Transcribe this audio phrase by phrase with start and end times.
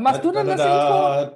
[0.00, 1.34] Machst du dann das Intro?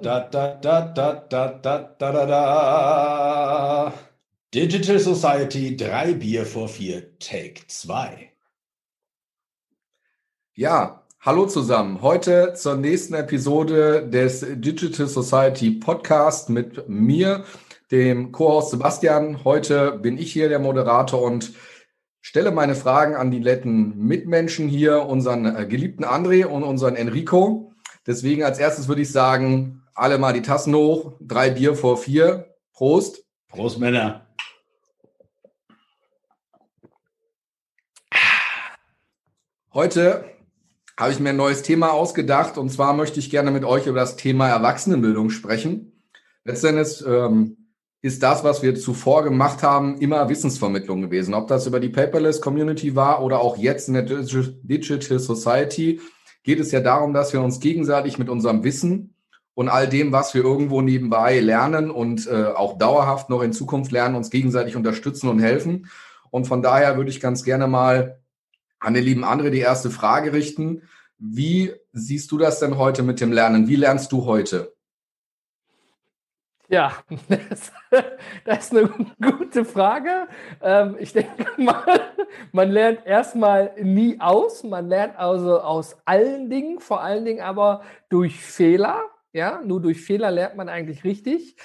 [4.53, 8.31] Digital Society, drei Bier vor vier, Take 2.
[10.53, 12.01] Ja, hallo zusammen.
[12.01, 17.43] Heute zur nächsten Episode des Digital Society Podcast mit mir,
[17.91, 19.43] dem Co-Host Sebastian.
[19.43, 21.53] Heute bin ich hier der Moderator und
[22.21, 27.72] stelle meine Fragen an die netten Mitmenschen hier, unseren äh, geliebten André und unseren Enrico.
[28.05, 32.55] Deswegen als erstes würde ich sagen, alle mal die Tassen hoch, drei Bier vor vier.
[32.73, 33.23] Prost.
[33.47, 34.27] Prost, Männer.
[39.73, 40.25] Heute
[40.99, 43.99] habe ich mir ein neues Thema ausgedacht und zwar möchte ich gerne mit euch über
[43.99, 46.03] das Thema Erwachsenenbildung sprechen.
[46.43, 47.57] Letztendlich ähm,
[48.01, 51.33] ist das, was wir zuvor gemacht haben, immer Wissensvermittlung gewesen.
[51.33, 56.01] Ob das über die Paperless Community war oder auch jetzt in der Digital Society,
[56.43, 59.15] geht es ja darum, dass wir uns gegenseitig mit unserem Wissen
[59.55, 63.91] und all dem, was wir irgendwo nebenbei lernen und äh, auch dauerhaft noch in Zukunft
[63.91, 65.89] lernen, uns gegenseitig unterstützen und helfen.
[66.31, 68.19] Und von daher würde ich ganz gerne mal
[68.79, 70.81] an den lieben André die erste Frage richten.
[71.17, 73.67] Wie siehst du das denn heute mit dem Lernen?
[73.67, 74.73] Wie lernst du heute?
[76.69, 76.93] Ja,
[77.29, 77.71] das,
[78.45, 78.89] das, ist eine
[79.21, 80.27] gute Frage.
[80.61, 82.01] Ähm, ich denke mal,
[82.51, 84.63] man lernt erstmal nie aus.
[84.63, 89.03] Man lernt also aus allen Dingen, vor allen Dingen aber durch Fehler.
[89.33, 91.55] Ja, nur durch Fehler lernt man eigentlich richtig.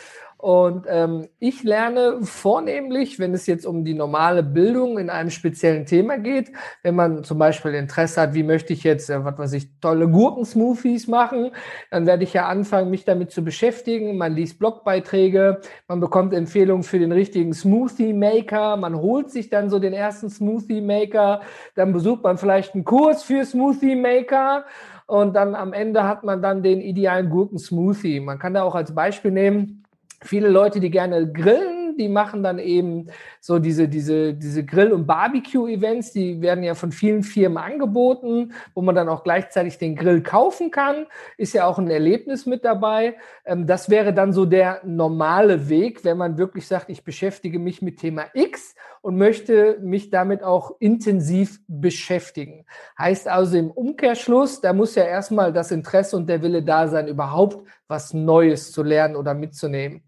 [0.41, 5.85] Und ähm, ich lerne vornehmlich, wenn es jetzt um die normale Bildung in einem speziellen
[5.85, 6.53] Thema geht,
[6.85, 10.07] wenn man zum Beispiel Interesse hat, wie möchte ich jetzt, äh, was weiß ich, tolle
[10.07, 11.51] Gurkensmoothies machen,
[11.91, 14.17] dann werde ich ja anfangen, mich damit zu beschäftigen.
[14.17, 19.69] Man liest Blogbeiträge, man bekommt Empfehlungen für den richtigen Smoothie Maker, man holt sich dann
[19.69, 21.41] so den ersten Smoothie Maker,
[21.75, 24.67] dann besucht man vielleicht einen Kurs für Smoothie Maker
[25.07, 28.21] und dann am Ende hat man dann den idealen Gurkensmoothie.
[28.21, 29.78] Man kann da auch als Beispiel nehmen,
[30.23, 33.09] viele Leute, die gerne grillen, die machen dann eben
[33.41, 38.83] so diese, diese, diese Grill- und Barbecue-Events, die werden ja von vielen Firmen angeboten, wo
[38.83, 41.07] man dann auch gleichzeitig den Grill kaufen kann.
[41.37, 43.17] Ist ja auch ein Erlebnis mit dabei.
[43.45, 47.83] Ähm, das wäre dann so der normale Weg, wenn man wirklich sagt, ich beschäftige mich
[47.83, 52.65] mit Thema X und möchte mich damit auch intensiv beschäftigen.
[52.99, 57.09] Heißt also im Umkehrschluss, da muss ja erstmal das Interesse und der Wille da sein,
[57.09, 60.03] überhaupt was Neues zu lernen oder mitzunehmen.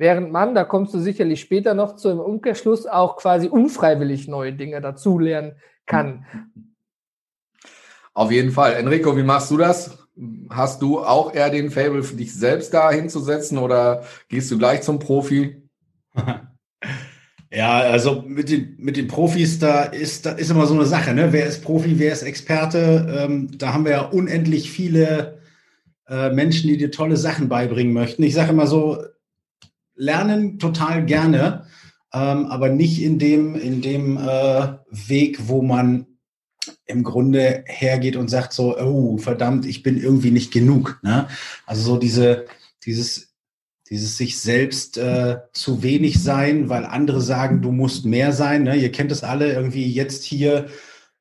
[0.00, 4.54] Während man, da kommst du sicherlich später noch zu einem Umkehrschluss, auch quasi unfreiwillig neue
[4.54, 6.24] Dinge dazulernen kann.
[8.14, 8.72] Auf jeden Fall.
[8.72, 9.98] Enrico, wie machst du das?
[10.48, 14.80] Hast du auch eher den Fable für dich selbst da hinzusetzen oder gehst du gleich
[14.80, 15.68] zum Profi?
[17.52, 21.12] Ja, also mit den, mit den Profis, da ist, da ist immer so eine Sache,
[21.14, 21.32] ne?
[21.32, 23.24] Wer ist Profi, wer ist Experte?
[23.24, 25.40] Ähm, da haben wir ja unendlich viele
[26.08, 28.22] äh, Menschen, die dir tolle Sachen beibringen möchten.
[28.22, 28.98] Ich sage immer so,
[30.00, 31.66] lernen total gerne,
[32.12, 36.06] ähm, aber nicht in dem, in dem äh, Weg, wo man
[36.86, 40.98] im Grunde hergeht und sagt so, oh, verdammt, ich bin irgendwie nicht genug.
[41.02, 41.28] Ne?
[41.66, 42.46] Also so diese,
[42.84, 43.34] dieses,
[43.88, 48.64] dieses sich selbst äh, zu wenig sein, weil andere sagen, du musst mehr sein.
[48.64, 48.76] Ne?
[48.76, 50.66] Ihr kennt es alle irgendwie jetzt hier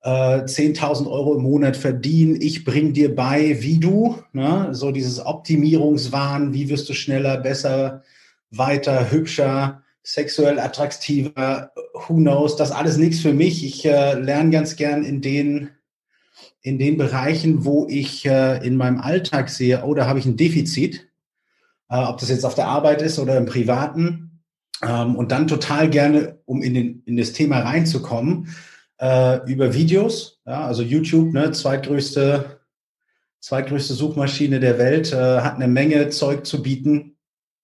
[0.02, 4.70] äh, 10.000 Euro im Monat verdienen, ich bring dir bei, wie du, ne?
[4.72, 8.04] so dieses Optimierungswahn, wie wirst du schneller, besser,
[8.52, 13.66] weiter, hübscher, sexuell attraktiver, who knows, das alles nichts für mich.
[13.66, 15.70] Ich äh, lerne ganz gern in den,
[16.62, 20.38] in den Bereichen, wo ich äh, in meinem Alltag sehe, oh, da habe ich ein
[20.38, 21.08] Defizit,
[21.90, 24.42] äh, ob das jetzt auf der Arbeit ist oder im Privaten.
[24.82, 28.56] Ähm, und dann total gerne, um in, den, in das Thema reinzukommen,
[29.00, 32.60] äh, über Videos, ja, also YouTube, ne, zweitgrößte,
[33.42, 37.18] zweitgrößte Suchmaschine der Welt, äh, hat eine Menge Zeug zu bieten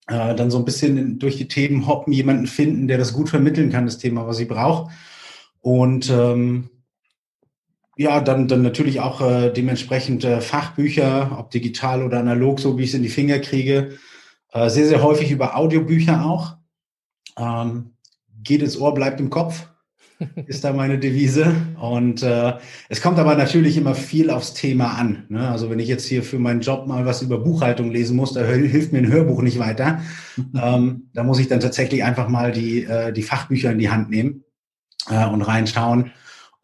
[0.07, 3.71] äh, dann so ein bisschen durch die Themen hoppen, jemanden finden, der das gut vermitteln
[3.71, 4.91] kann, das Thema, was sie braucht.
[5.61, 6.69] Und ähm,
[7.97, 12.83] ja, dann, dann natürlich auch äh, dementsprechend äh, Fachbücher, ob digital oder analog, so wie
[12.83, 13.97] ich es in die Finger kriege.
[14.51, 16.57] Äh, sehr, sehr häufig über Audiobücher auch.
[17.37, 17.95] Ähm,
[18.43, 19.67] geht ins Ohr, bleibt im Kopf
[20.45, 21.55] ist da meine Devise.
[21.79, 22.53] Und äh,
[22.89, 25.25] es kommt aber natürlich immer viel aufs Thema an.
[25.29, 25.47] Ne?
[25.47, 28.45] Also wenn ich jetzt hier für meinen Job mal was über Buchhaltung lesen muss, da
[28.45, 30.01] hilft mir ein Hörbuch nicht weiter.
[30.61, 34.09] ähm, da muss ich dann tatsächlich einfach mal die, äh, die Fachbücher in die Hand
[34.09, 34.43] nehmen
[35.09, 36.11] äh, und reinschauen.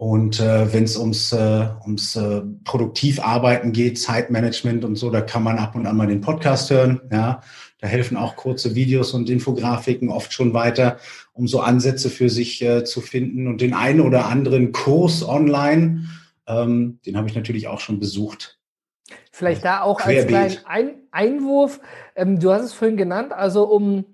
[0.02, 5.44] Und äh, wenn es ums, äh, ums äh, Produktivarbeiten geht, Zeitmanagement und so, da kann
[5.44, 7.02] man ab und an mal den Podcast hören.
[7.12, 7.42] Ja,
[7.82, 10.98] da helfen auch kurze Videos und Infografiken oft schon weiter,
[11.34, 13.48] um so Ansätze für sich äh, zu finden.
[13.48, 16.06] Und den einen oder anderen Kurs online,
[16.48, 18.60] ähm, den habe ich natürlich auch schon besucht.
[19.32, 20.36] Vielleicht da auch Querbeet.
[20.36, 21.80] als kleinen Einwurf.
[22.16, 24.06] Ähm, du hast es vorhin genannt, also um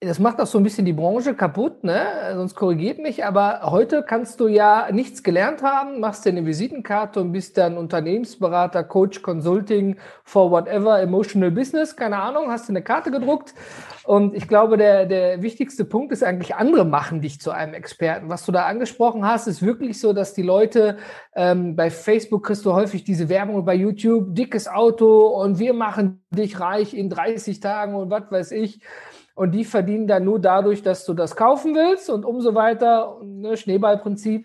[0.00, 2.00] das macht auch so ein bisschen die Branche kaputt, ne?
[2.34, 3.24] Sonst korrigiert mich.
[3.24, 7.76] Aber heute kannst du ja nichts gelernt haben, machst dir eine Visitenkarte und bist dann
[7.76, 13.54] Unternehmensberater, Coach, Consulting for whatever, emotional business, keine Ahnung, hast du eine Karte gedruckt.
[14.04, 18.28] Und ich glaube, der, der wichtigste Punkt ist eigentlich, andere machen dich zu einem Experten.
[18.28, 20.98] Was du da angesprochen hast, ist wirklich so, dass die Leute
[21.34, 26.22] ähm, bei Facebook kriegst du häufig diese Werbung bei YouTube, dickes Auto und wir machen
[26.30, 28.80] dich reich in 30 Tagen und was weiß ich
[29.38, 33.56] und die verdienen dann nur dadurch, dass du das kaufen willst und umso weiter, ne,
[33.56, 34.44] Schneeballprinzip.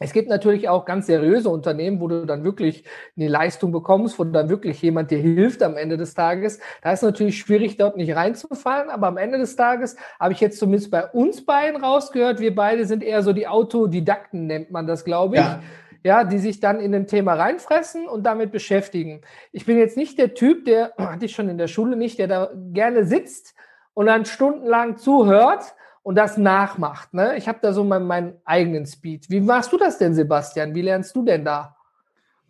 [0.00, 2.82] Es gibt natürlich auch ganz seriöse Unternehmen, wo du dann wirklich
[3.16, 6.58] eine Leistung bekommst, wo dann wirklich jemand dir hilft am Ende des Tages.
[6.82, 10.58] Da ist natürlich schwierig, dort nicht reinzufallen, aber am Ende des Tages habe ich jetzt
[10.58, 15.04] zumindest bei uns beiden rausgehört, wir beide sind eher so die Autodidakten, nennt man das,
[15.04, 15.42] glaube ich.
[15.42, 15.62] Ja.
[16.06, 19.22] Ja, die sich dann in ein Thema reinfressen und damit beschäftigen.
[19.52, 22.26] Ich bin jetzt nicht der Typ, der, hatte ich schon in der Schule nicht, der
[22.26, 23.54] da gerne sitzt
[23.94, 27.14] und dann stundenlang zuhört und das nachmacht.
[27.14, 27.36] Ne?
[27.36, 29.30] Ich habe da so meinen, meinen eigenen Speed.
[29.30, 30.74] Wie machst du das denn, Sebastian?
[30.74, 31.76] Wie lernst du denn da?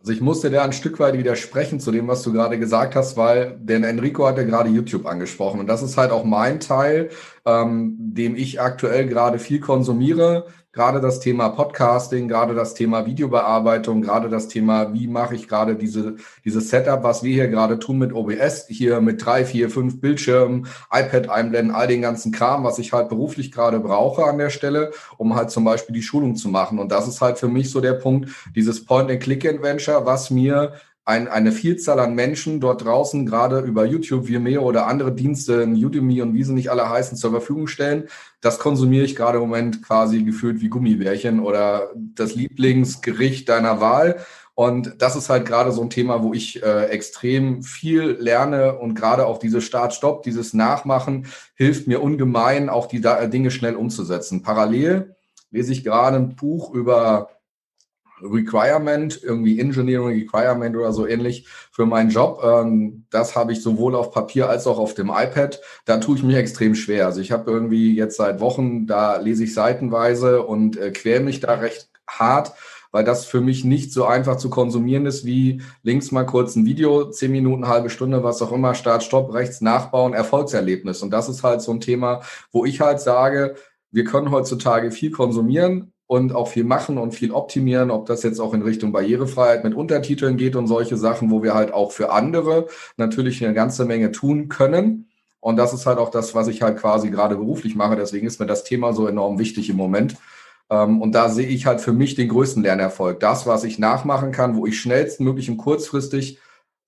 [0.00, 3.17] Also ich musste da ein Stück weit widersprechen zu dem, was du gerade gesagt hast,
[3.17, 7.08] weil denn Enrico hat ja gerade YouTube angesprochen und das ist halt auch mein Teil,
[7.44, 14.02] ähm, dem ich aktuell gerade viel konsumiere gerade das Thema Podcasting, gerade das Thema Videobearbeitung,
[14.02, 17.99] gerade das Thema, wie mache ich gerade diese, dieses Setup, was wir hier gerade tun
[17.99, 22.79] mit OBS, hier mit drei, vier, fünf Bildschirmen, iPad einblenden, all den ganzen Kram, was
[22.79, 26.49] ich halt beruflich gerade brauche an der Stelle, um halt zum Beispiel die Schulung zu
[26.49, 26.79] machen.
[26.79, 30.73] Und das ist halt für mich so der Punkt, dieses Point-and-Click-Adventure, was mir
[31.05, 36.23] ein, eine Vielzahl an Menschen dort draußen, gerade über YouTube, Vimeo oder andere Dienste, Udemy
[36.23, 38.09] und wie sie nicht alle heißen, zur Verfügung stellen.
[38.41, 44.17] Das konsumiere ich gerade im Moment quasi gefühlt wie Gummibärchen oder das Lieblingsgericht deiner Wahl.
[44.55, 48.95] Und das ist halt gerade so ein Thema, wo ich äh, extrem viel lerne und
[48.95, 54.43] gerade auch diese Start-Stopp, dieses Nachmachen hilft mir ungemein, auch die Dinge schnell umzusetzen.
[54.43, 55.17] Parallel
[55.51, 57.31] lese ich gerade ein Buch über
[58.22, 62.40] Requirement, irgendwie Engineering Requirement oder so ähnlich für meinen Job.
[62.44, 65.61] Ähm, das habe ich sowohl auf Papier als auch auf dem iPad.
[65.84, 67.06] Da tue ich mich extrem schwer.
[67.06, 71.40] Also ich habe irgendwie jetzt seit Wochen, da lese ich seitenweise und äh, quäle mich
[71.40, 72.52] da recht hart,
[72.93, 76.67] weil das für mich nicht so einfach zu konsumieren ist, wie links mal kurz ein
[76.67, 81.02] Video, zehn Minuten, halbe Stunde, was auch immer, Start, Stopp, rechts nachbauen, Erfolgserlebnis.
[81.02, 82.20] Und das ist halt so ein Thema,
[82.52, 83.56] wo ich halt sage,
[83.90, 88.41] wir können heutzutage viel konsumieren, und auch viel machen und viel optimieren, ob das jetzt
[88.41, 92.12] auch in Richtung Barrierefreiheit mit Untertiteln geht und solche Sachen, wo wir halt auch für
[92.12, 95.09] andere natürlich eine ganze Menge tun können.
[95.41, 97.97] Und das ist halt auch das, was ich halt quasi gerade beruflich mache.
[97.97, 100.17] Deswegen ist mir das Thema so enorm wichtig im Moment.
[100.71, 103.21] Ähm, und da sehe ich halt für mich den größten Lernerfolg.
[103.21, 106.39] Das, was ich nachmachen kann, wo ich schnellstmöglich und kurzfristig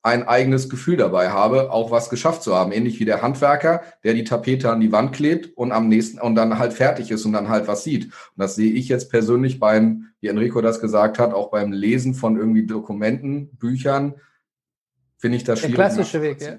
[0.07, 2.71] ein eigenes Gefühl dabei habe, auch was geschafft zu haben.
[2.71, 6.37] Ähnlich wie der Handwerker, der die Tapete an die Wand klebt und am nächsten und
[6.37, 8.05] dann halt fertig ist und dann halt was sieht.
[8.05, 12.15] Und das sehe ich jetzt persönlich beim, wie Enrico das gesagt hat, auch beim Lesen
[12.15, 14.15] von irgendwie Dokumenten, Büchern,
[15.19, 15.75] finde ich das schwierig.
[15.75, 16.59] Der klassische Weg, ja.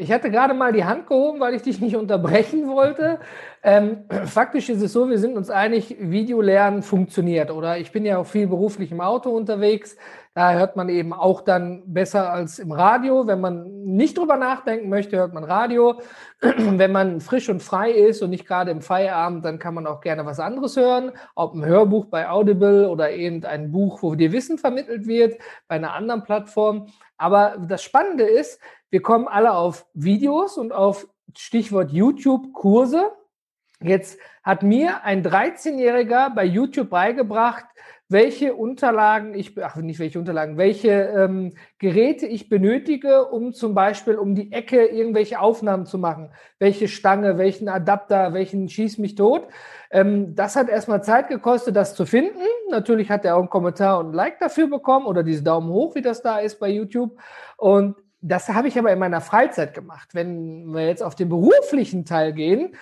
[0.00, 3.18] Ich hatte gerade mal die Hand gehoben, weil ich dich nicht unterbrechen wollte.
[3.62, 7.76] Ähm, faktisch ist es so, wir sind uns einig, Videolernen funktioniert, oder?
[7.76, 9.98] Ich bin ja auch viel beruflich im Auto unterwegs.
[10.34, 13.26] Da hört man eben auch dann besser als im Radio.
[13.26, 16.00] Wenn man nicht drüber nachdenken möchte, hört man Radio.
[16.40, 20.00] Wenn man frisch und frei ist und nicht gerade im Feierabend, dann kann man auch
[20.00, 21.10] gerne was anderes hören.
[21.34, 25.74] Ob ein Hörbuch bei Audible oder eben ein Buch, wo dir Wissen vermittelt wird, bei
[25.74, 26.86] einer anderen Plattform.
[27.16, 28.60] Aber das Spannende ist,
[28.90, 33.10] wir kommen alle auf Videos und auf Stichwort YouTube-Kurse.
[33.82, 37.64] Jetzt hat mir ein 13-Jähriger bei YouTube beigebracht,
[38.10, 44.16] welche Unterlagen ich, ach nicht welche Unterlagen, welche ähm, Geräte ich benötige, um zum Beispiel
[44.16, 46.30] um die Ecke irgendwelche Aufnahmen zu machen.
[46.58, 49.46] Welche Stange, welchen Adapter, welchen Schieß mich tot.
[49.92, 52.40] Ähm, das hat erstmal Zeit gekostet, das zu finden.
[52.70, 55.94] Natürlich hat er auch einen Kommentar und ein Like dafür bekommen oder diese Daumen hoch,
[55.94, 57.16] wie das da ist bei YouTube.
[57.56, 60.10] Und das habe ich aber in meiner Freizeit gemacht.
[60.14, 62.74] Wenn wir jetzt auf den beruflichen Teil gehen,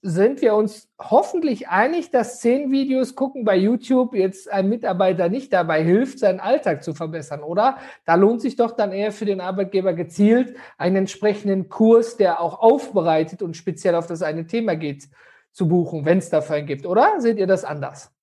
[0.00, 5.52] sind wir uns hoffentlich einig, dass zehn Videos gucken bei YouTube jetzt einem Mitarbeiter nicht
[5.52, 7.76] dabei hilft, seinen Alltag zu verbessern, oder?
[8.06, 12.58] Da lohnt sich doch dann eher für den Arbeitgeber gezielt einen entsprechenden Kurs, der auch
[12.60, 15.08] aufbereitet und speziell auf das eine Thema geht,
[15.52, 17.20] zu buchen, wenn es dafür einen gibt, oder?
[17.20, 18.15] Seht ihr das anders?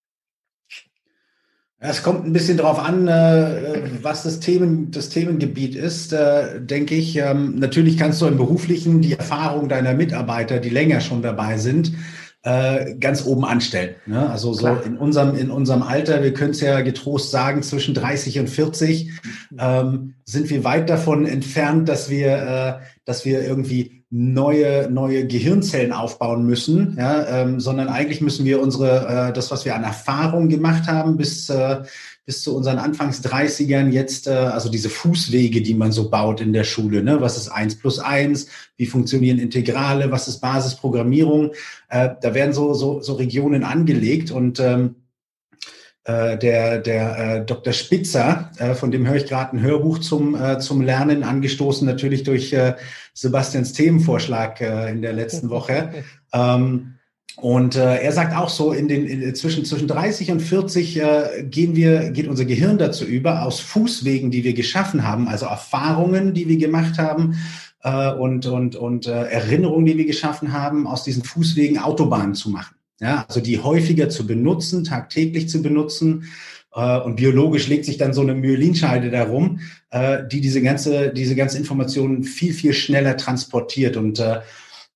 [1.86, 6.96] Es kommt ein bisschen darauf an, äh, was das, Themen, das Themengebiet ist, äh, denke
[6.96, 7.18] ich.
[7.18, 11.92] Ähm, natürlich kannst du im Beruflichen die Erfahrung deiner Mitarbeiter, die länger schon dabei sind,
[12.44, 13.96] äh, ganz oben anstellen.
[14.06, 14.30] Ne?
[14.30, 18.40] Also so in unserem, in unserem Alter, wir können es ja getrost sagen, zwischen 30
[18.40, 19.12] und 40
[19.60, 26.46] ähm, sind wir weit davon entfernt, dass wir, dass wir irgendwie neue, neue Gehirnzellen aufbauen
[26.46, 30.86] müssen, ja, ähm, sondern eigentlich müssen wir unsere, äh, das, was wir an Erfahrung gemacht
[30.86, 31.82] haben, bis, äh,
[32.24, 36.53] bis zu unseren Anfangs 30ern jetzt, äh, also diese Fußwege, die man so baut in
[36.53, 37.22] der Schule, ne?
[37.22, 38.46] was ist eins plus eins,
[38.77, 41.53] wie funktionieren Integrale, was ist Basisprogrammierung,
[41.89, 44.93] äh, da werden so, so, so Regionen angelegt und ähm,
[46.06, 47.74] äh, der, der äh, Dr.
[47.74, 52.24] Spitzer, äh, von dem höre ich gerade ein Hörbuch zum, äh, zum Lernen, angestoßen natürlich
[52.24, 52.76] durch äh,
[53.14, 56.04] Sebastians Themenvorschlag äh, in der letzten Woche.
[56.34, 56.96] ähm,
[57.38, 61.44] und äh, er sagt auch so, in den in, zwischen, zwischen 30 und 40 äh,
[61.50, 66.34] gehen wir, geht unser Gehirn dazu über, aus Fußwegen, die wir geschaffen haben, also Erfahrungen,
[66.34, 67.36] die wir gemacht haben
[67.82, 72.50] äh, und, und, und äh, Erinnerungen, die wir geschaffen haben, aus diesen Fußwegen Autobahnen zu
[72.50, 72.76] machen.
[73.00, 76.26] Ja, also die häufiger zu benutzen, tagtäglich zu benutzen.
[76.74, 79.60] Äh, und biologisch legt sich dann so eine Myelinscheide darum,
[79.92, 83.98] äh, die diese ganze, diese ganze Information viel, viel schneller transportiert.
[83.98, 84.42] Und äh,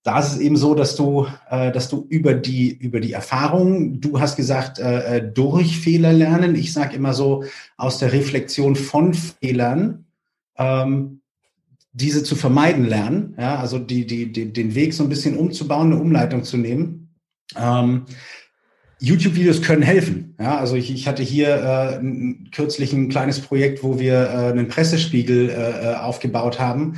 [0.04, 4.22] da ist es eben so, dass du, dass du über die, über die Erfahrung, du
[4.22, 4.80] hast gesagt,
[5.34, 6.56] durch Fehler lernen.
[6.56, 7.44] Ich sage immer so,
[7.75, 10.06] aus der Reflexion von Fehlern,
[10.58, 11.20] ähm,
[11.92, 13.36] diese zu vermeiden lernen.
[13.38, 17.07] Ja, also die, die, die, den Weg so ein bisschen umzubauen, eine Umleitung zu nehmen.
[17.56, 18.06] Ähm,
[19.00, 20.36] YouTube-Videos können helfen.
[20.39, 24.68] Ja, also ich, ich hatte hier äh, kürzlich ein kleines Projekt, wo wir äh, einen
[24.68, 26.98] Pressespiegel äh, äh aufgebaut haben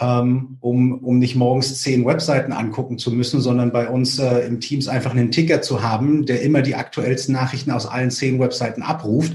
[0.00, 4.60] ähm, um, um nicht morgens zehn Webseiten angucken zu müssen, sondern bei uns äh, im
[4.60, 8.82] Teams einfach einen Ticker zu haben, der immer die aktuellsten Nachrichten aus allen zehn Webseiten
[8.82, 9.34] abruft.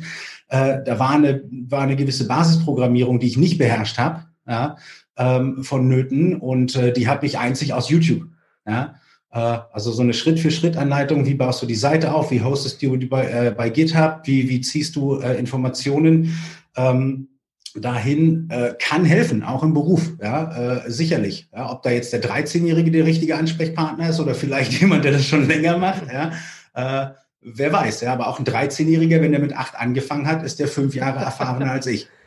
[0.50, 4.78] Äh, da war eine, war eine gewisse Basisprogrammierung, die ich nicht beherrscht habe, ja,
[5.18, 8.28] ähm, von Nöten und äh, die habe ich einzig aus YouTube.
[8.68, 8.96] Ja.
[9.36, 13.06] Äh, also so eine Schritt-für-Schritt-Anleitung, wie baust du die Seite auf, wie hostest du die
[13.06, 16.36] bei, äh, bei GitHub, wie, wie ziehst du äh, Informationen.
[16.76, 17.28] Ähm,
[17.76, 21.50] dahin äh, kann helfen, auch im Beruf, ja, äh, sicherlich.
[21.54, 25.26] Ja, ob da jetzt der 13-Jährige der richtige Ansprechpartner ist oder vielleicht jemand, der das
[25.26, 26.32] schon länger macht, ja,
[26.74, 27.12] äh,
[27.42, 30.70] wer weiß, ja, aber auch ein 13-Jähriger, wenn der mit acht angefangen hat, ist der
[30.70, 32.08] fünf Jahre erfahrener als ich.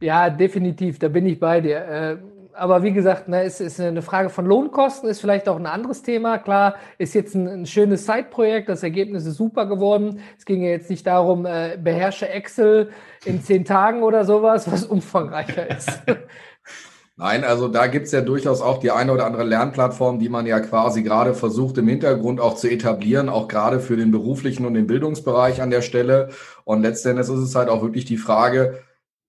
[0.00, 2.18] Ja, definitiv, da bin ich bei dir.
[2.54, 6.02] Aber wie gesagt, ne, es ist eine Frage von Lohnkosten, ist vielleicht auch ein anderes
[6.02, 6.38] Thema.
[6.38, 10.20] Klar, ist jetzt ein, ein schönes Side-Projekt, das Ergebnis ist super geworden.
[10.38, 12.90] Es ging ja jetzt nicht darum, äh, beherrsche Excel
[13.24, 16.02] in zehn Tagen oder sowas, was umfangreicher ist.
[17.16, 20.46] Nein, also da gibt es ja durchaus auch die eine oder andere Lernplattform, die man
[20.46, 24.74] ja quasi gerade versucht im Hintergrund auch zu etablieren, auch gerade für den beruflichen und
[24.74, 26.30] den Bildungsbereich an der Stelle.
[26.64, 28.80] Und letztendlich ist es halt auch wirklich die Frage,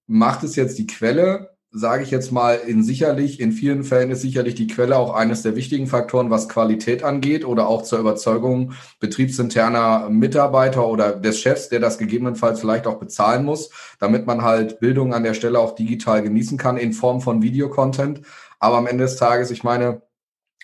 [0.07, 4.21] macht es jetzt die Quelle sage ich jetzt mal, in sicherlich, in vielen Fällen ist
[4.21, 8.73] sicherlich die Quelle auch eines der wichtigen Faktoren, was Qualität angeht oder auch zur Überzeugung
[8.99, 14.79] betriebsinterner Mitarbeiter oder des Chefs, der das gegebenenfalls vielleicht auch bezahlen muss, damit man halt
[14.79, 18.21] Bildung an der Stelle auch digital genießen kann in Form von Videocontent.
[18.59, 20.03] Aber am Ende des Tages, ich meine,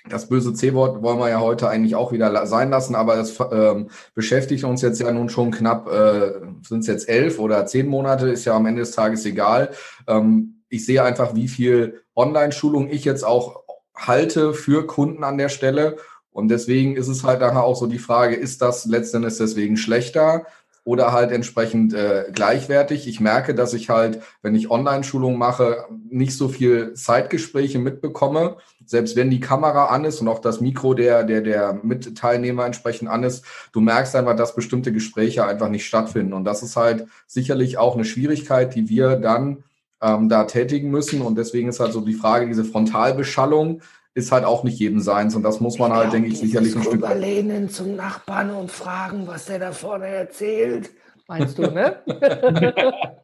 [0.08, 3.90] das böse C-Wort wollen wir ja heute eigentlich auch wieder sein lassen, aber es ähm,
[4.14, 8.30] beschäftigt uns jetzt ja nun schon knapp, äh, sind es jetzt elf oder zehn Monate,
[8.30, 9.72] ist ja am Ende des Tages egal.
[10.08, 13.64] Ähm, ich sehe einfach, wie viel Online-Schulung ich jetzt auch
[13.96, 15.98] halte für Kunden an der Stelle.
[16.32, 20.46] Und deswegen ist es halt nachher auch so die Frage, ist das letztendlich deswegen schlechter
[20.86, 23.08] oder halt entsprechend äh, gleichwertig?
[23.08, 28.58] Ich merke, dass ich halt, wenn ich Online-Schulung mache, nicht so viel Zeitgespräche mitbekomme.
[28.86, 33.10] Selbst wenn die Kamera an ist und auch das Mikro der, der, der Mitteilnehmer entsprechend
[33.10, 36.34] an ist, du merkst einfach, dass bestimmte Gespräche einfach nicht stattfinden.
[36.34, 39.64] Und das ist halt sicherlich auch eine Schwierigkeit, die wir dann
[40.02, 41.22] ähm, da tätigen müssen.
[41.22, 43.82] Und deswegen ist halt so die Frage, diese Frontalbeschallung
[44.14, 45.36] ist halt auch nicht jedem seins.
[45.36, 46.96] Und das muss man halt, denke ich, sicherlich ein Stück.
[46.96, 50.90] Überlehnen zum Nachbarn und fragen, was der da vorne erzählt.
[51.28, 51.98] Meinst du, ne?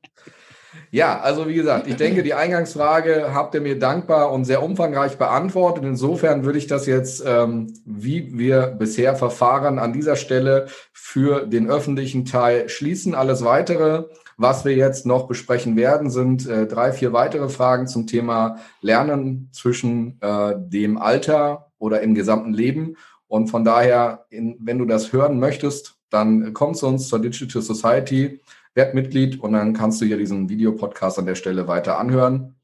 [0.92, 5.18] Ja, also wie gesagt, ich denke, die Eingangsfrage habt ihr mir dankbar und sehr umfangreich
[5.18, 5.84] beantwortet.
[5.84, 11.70] Insofern würde ich das jetzt, ähm, wie wir bisher verfahren, an dieser Stelle für den
[11.70, 13.14] öffentlichen Teil schließen.
[13.14, 14.06] Alles weitere
[14.38, 19.50] was wir jetzt noch besprechen werden, sind äh, drei, vier weitere Fragen zum Thema Lernen
[19.54, 22.98] zwischen äh, dem Alter oder im gesamten Leben.
[23.28, 27.62] Und von daher, in, wenn du das hören möchtest, dann komm zu uns zur Digital
[27.62, 28.42] Society,
[28.74, 32.56] werd Mitglied und dann kannst du hier diesen Videopodcast an der Stelle weiter anhören.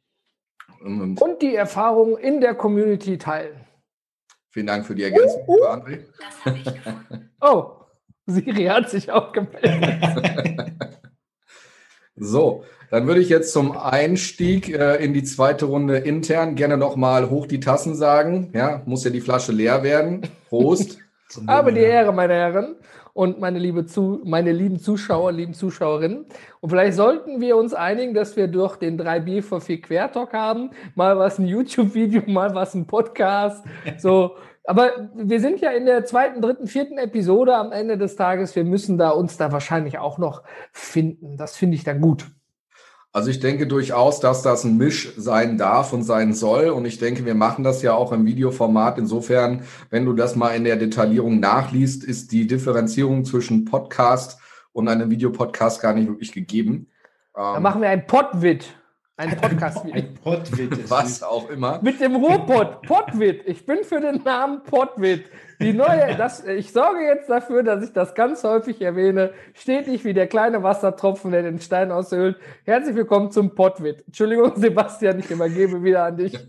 [0.84, 3.56] Und, und die Erfahrung in der Community teilen.
[4.50, 5.56] Vielen Dank für die Ergänzung, uh, uh.
[5.56, 6.00] lieber André.
[7.42, 7.72] oh,
[8.26, 10.74] Siri hat sich auch gemeldet.
[12.16, 17.30] So, dann würde ich jetzt zum Einstieg äh, in die zweite Runde intern gerne nochmal
[17.30, 18.52] hoch die Tassen sagen.
[18.54, 20.22] Ja, muss ja die Flasche leer werden.
[20.50, 20.98] Prost.
[21.48, 22.76] Aber die Ehre, meine Herren
[23.14, 26.26] und meine, liebe Zu meine lieben Zuschauer, lieben Zuschauerinnen.
[26.60, 30.72] Und vielleicht sollten wir uns einigen, dass wir durch den 3B für 4 Quertalk haben.
[30.96, 33.64] Mal was ein YouTube-Video, mal was ein Podcast.
[33.98, 34.36] So.
[34.64, 38.56] Aber wir sind ja in der zweiten, dritten, vierten Episode am Ende des Tages.
[38.56, 41.36] Wir müssen da uns da wahrscheinlich auch noch finden.
[41.38, 42.28] Das finde ich dann gut.
[43.14, 46.70] Also ich denke durchaus, dass das ein Misch sein darf und sein soll.
[46.70, 48.98] Und ich denke, wir machen das ja auch im Videoformat.
[48.98, 54.40] Insofern, wenn du das mal in der Detaillierung nachliest, ist die Differenzierung zwischen Podcast
[54.72, 56.88] und einem Videopodcast gar nicht wirklich gegeben.
[57.34, 58.76] Da ähm, machen wir ein Podwit.
[59.18, 59.86] Ein Podcast.
[59.86, 60.90] Ein, ein Podwit.
[60.90, 61.80] Was auch immer.
[61.84, 62.82] Mit dem Ruhrpott.
[62.84, 63.44] Podwit.
[63.46, 65.26] Ich bin für den Namen Podwit.
[65.60, 69.32] Die neue, das, ich sorge jetzt dafür, dass ich das ganz häufig erwähne.
[69.54, 72.38] Stetig wie der kleine Wassertropfen, der den Stein aushöhlt.
[72.64, 74.04] Herzlich willkommen zum Podwit.
[74.08, 76.40] Entschuldigung, Sebastian, ich übergebe wieder an dich.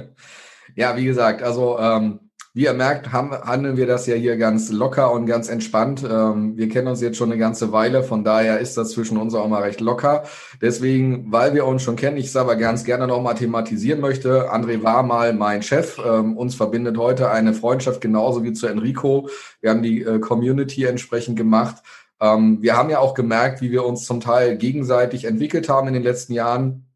[0.74, 2.27] ja, wie gesagt, also ähm,
[2.58, 6.02] wie ihr merkt, haben, handeln wir das ja hier ganz locker und ganz entspannt.
[6.02, 9.32] Ähm, wir kennen uns jetzt schon eine ganze Weile, von daher ist das zwischen uns
[9.36, 10.24] auch mal recht locker.
[10.60, 14.52] Deswegen, weil wir uns schon kennen, ich es aber ganz gerne nochmal thematisieren möchte.
[14.52, 16.00] André war mal mein Chef.
[16.04, 19.28] Ähm, uns verbindet heute eine Freundschaft genauso wie zu Enrico.
[19.60, 21.76] Wir haben die äh, Community entsprechend gemacht.
[22.20, 25.94] Ähm, wir haben ja auch gemerkt, wie wir uns zum Teil gegenseitig entwickelt haben in
[25.94, 26.87] den letzten Jahren.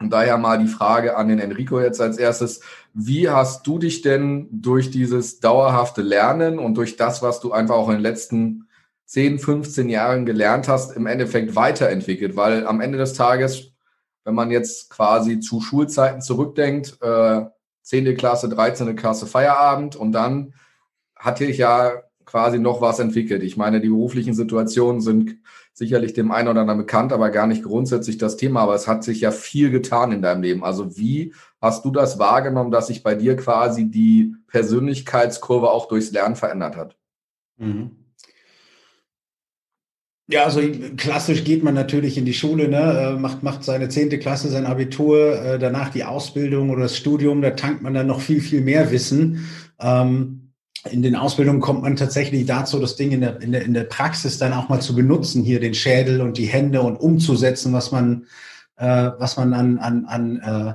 [0.00, 2.62] Und daher mal die Frage an den Enrico jetzt als erstes.
[2.94, 7.74] Wie hast du dich denn durch dieses dauerhafte Lernen und durch das, was du einfach
[7.74, 8.66] auch in den letzten
[9.04, 12.34] 10, 15 Jahren gelernt hast, im Endeffekt weiterentwickelt?
[12.34, 13.72] Weil am Ende des Tages,
[14.24, 17.42] wenn man jetzt quasi zu Schulzeiten zurückdenkt, äh,
[17.82, 18.16] 10.
[18.16, 18.96] Klasse, 13.
[18.96, 20.54] Klasse Feierabend und dann
[21.14, 21.92] hatte ich ja
[22.24, 23.42] quasi noch was entwickelt.
[23.42, 25.36] Ich meine, die beruflichen Situationen sind
[25.72, 28.60] sicherlich dem einen oder anderen bekannt, aber gar nicht grundsätzlich das Thema.
[28.60, 30.64] Aber es hat sich ja viel getan in deinem Leben.
[30.64, 36.12] Also wie hast du das wahrgenommen, dass sich bei dir quasi die Persönlichkeitskurve auch durchs
[36.12, 36.96] Lernen verändert hat?
[37.56, 37.96] Mhm.
[40.30, 40.60] Ja, also
[40.96, 44.64] klassisch geht man natürlich in die Schule, ne, äh, macht, macht seine zehnte Klasse, sein
[44.64, 48.60] Abitur, äh, danach die Ausbildung oder das Studium, da tankt man dann noch viel, viel
[48.60, 49.48] mehr Wissen.
[49.80, 50.39] Ähm,
[50.88, 53.84] in den Ausbildungen kommt man tatsächlich dazu, das Ding in der, in, der, in der
[53.84, 57.92] Praxis dann auch mal zu benutzen, hier den Schädel und die Hände und umzusetzen, was
[57.92, 58.26] man,
[58.76, 60.74] äh, was man an, an, an, äh,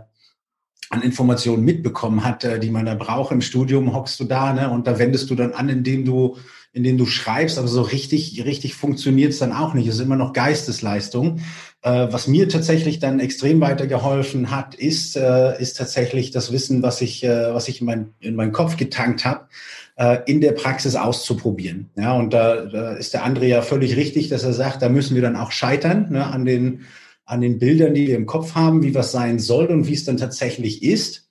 [0.92, 3.32] an Informationen mitbekommen hat, äh, die man da braucht.
[3.32, 6.38] Im Studium hockst du da ne, und da wendest du dann an, indem du,
[6.72, 9.88] indem du schreibst, aber so richtig, richtig funktioniert es dann auch nicht.
[9.88, 11.40] Es ist immer noch Geistesleistung.
[11.82, 17.02] Äh, was mir tatsächlich dann extrem weitergeholfen hat, ist, äh, ist tatsächlich das Wissen, was
[17.02, 19.48] ich, äh, was ich in, mein, in meinen Kopf getankt habe
[19.96, 21.90] äh, in der Praxis auszuprobieren.
[21.96, 25.16] Ja, und da, da ist der André ja völlig richtig, dass er sagt, da müssen
[25.16, 26.82] wir dann auch scheitern ne, an, den,
[27.26, 30.06] an den Bildern, die wir im Kopf haben, wie was sein soll und wie es
[30.06, 31.30] dann tatsächlich ist.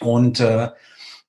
[0.00, 0.68] Und äh,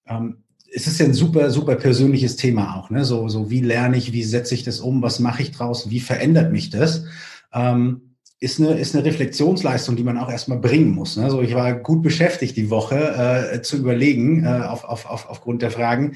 [0.08, 0.43] ähm,
[0.76, 2.89] es ist ja ein super, super persönliches Thema auch.
[2.89, 3.06] Ne?
[3.06, 6.00] So, so wie lerne ich, wie setze ich das um, was mache ich draus, wie
[6.00, 7.06] verändert mich das?
[7.54, 11.15] Ähm, ist eine, ist eine Reflexionsleistung, die man auch erstmal bringen muss.
[11.15, 11.24] Ne?
[11.24, 15.62] Also ich war gut beschäftigt die Woche äh, zu überlegen, äh, auf, auf, auf, aufgrund
[15.62, 16.15] der Fragen,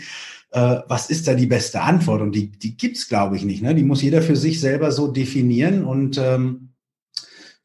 [0.52, 2.22] äh, was ist da die beste Antwort?
[2.22, 3.62] Und die, die gibt's glaube ich, nicht.
[3.62, 3.76] Ne?
[3.76, 6.70] Die muss jeder für sich selber so definieren und ähm,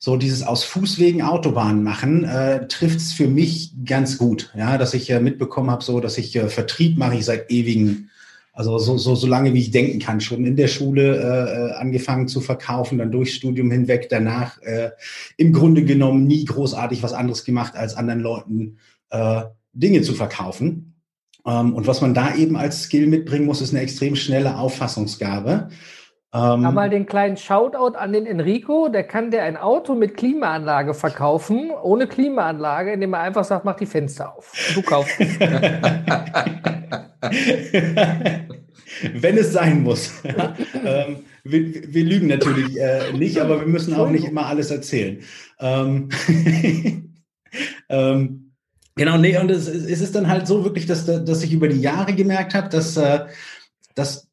[0.05, 4.53] so dieses aus Fußwegen Autobahn machen äh, trifft es für mich ganz gut.
[4.57, 8.11] Ja, dass ich äh, mitbekommen habe, so dass ich äh, Vertrieb mache ich seit ewigen,
[8.53, 10.21] also so, so, so lange wie ich denken kann.
[10.21, 14.91] Schon in der Schule äh, äh angefangen zu verkaufen, dann durchs Studium hinweg, danach äh,
[15.37, 18.79] im Grunde genommen nie großartig was anderes gemacht, als anderen Leuten
[19.11, 19.43] äh,
[19.73, 20.92] Dinge zu verkaufen.
[21.47, 25.69] Ähm, und was man da eben als Skill mitbringen muss, ist eine extrem schnelle Auffassungsgabe.
[26.35, 30.95] Ähm, mal den kleinen Shoutout an den Enrico, der kann dir ein Auto mit Klimaanlage
[30.95, 34.51] verkaufen, ohne Klimaanlage, indem er einfach sagt, mach die Fenster auf.
[34.75, 35.19] Du kaufst.
[39.15, 40.23] Wenn es sein muss.
[40.85, 45.21] ähm, wir, wir, lügen natürlich äh, nicht, aber wir müssen auch nicht immer alles erzählen.
[45.61, 46.09] Ähm,
[47.89, 48.52] ähm,
[48.95, 51.81] Genau, nee, und es, es ist dann halt so wirklich, dass, dass ich über die
[51.81, 53.25] Jahre gemerkt habe, dass, äh,
[53.95, 54.29] dass,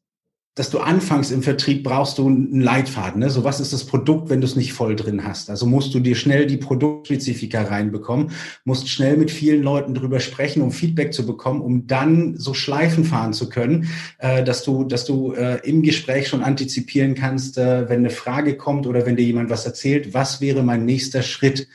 [0.54, 3.20] dass du anfangs im Vertrieb brauchst du einen Leitfaden.
[3.20, 3.30] Ne?
[3.30, 5.48] So, was ist das Produkt, wenn du es nicht voll drin hast?
[5.48, 8.32] Also musst du dir schnell die Produktspezifika reinbekommen,
[8.64, 13.06] musst schnell mit vielen Leuten drüber sprechen, um Feedback zu bekommen, um dann so Schleifen
[13.06, 17.88] fahren zu können, äh, dass du, dass du äh, im Gespräch schon antizipieren kannst, äh,
[17.88, 21.66] wenn eine Frage kommt oder wenn dir jemand was erzählt, was wäre mein nächster Schritt?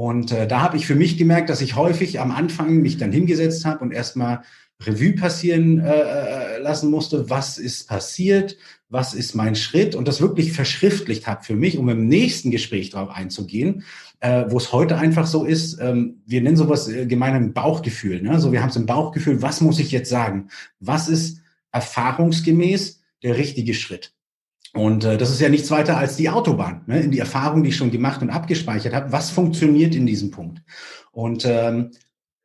[0.00, 3.12] Und äh, da habe ich für mich gemerkt, dass ich häufig am Anfang mich dann
[3.12, 4.40] hingesetzt habe und erstmal
[4.82, 8.56] Revue passieren äh, äh, lassen musste, was ist passiert,
[8.88, 12.88] was ist mein Schritt und das wirklich verschriftlicht habe für mich, um im nächsten Gespräch
[12.88, 13.84] darauf einzugehen,
[14.20, 18.22] äh, wo es heute einfach so ist, ähm, wir nennen sowas äh, gemein ein Bauchgefühl.
[18.22, 18.40] Ne?
[18.40, 20.48] So, wir haben es im Bauchgefühl, was muss ich jetzt sagen?
[20.78, 24.14] Was ist erfahrungsgemäß der richtige Schritt.
[24.72, 27.00] Und äh, das ist ja nichts weiter als die Autobahn, ne?
[27.00, 29.10] in die Erfahrung, die ich schon gemacht und abgespeichert habe.
[29.12, 30.62] Was funktioniert in diesem Punkt?
[31.10, 31.90] Und ähm,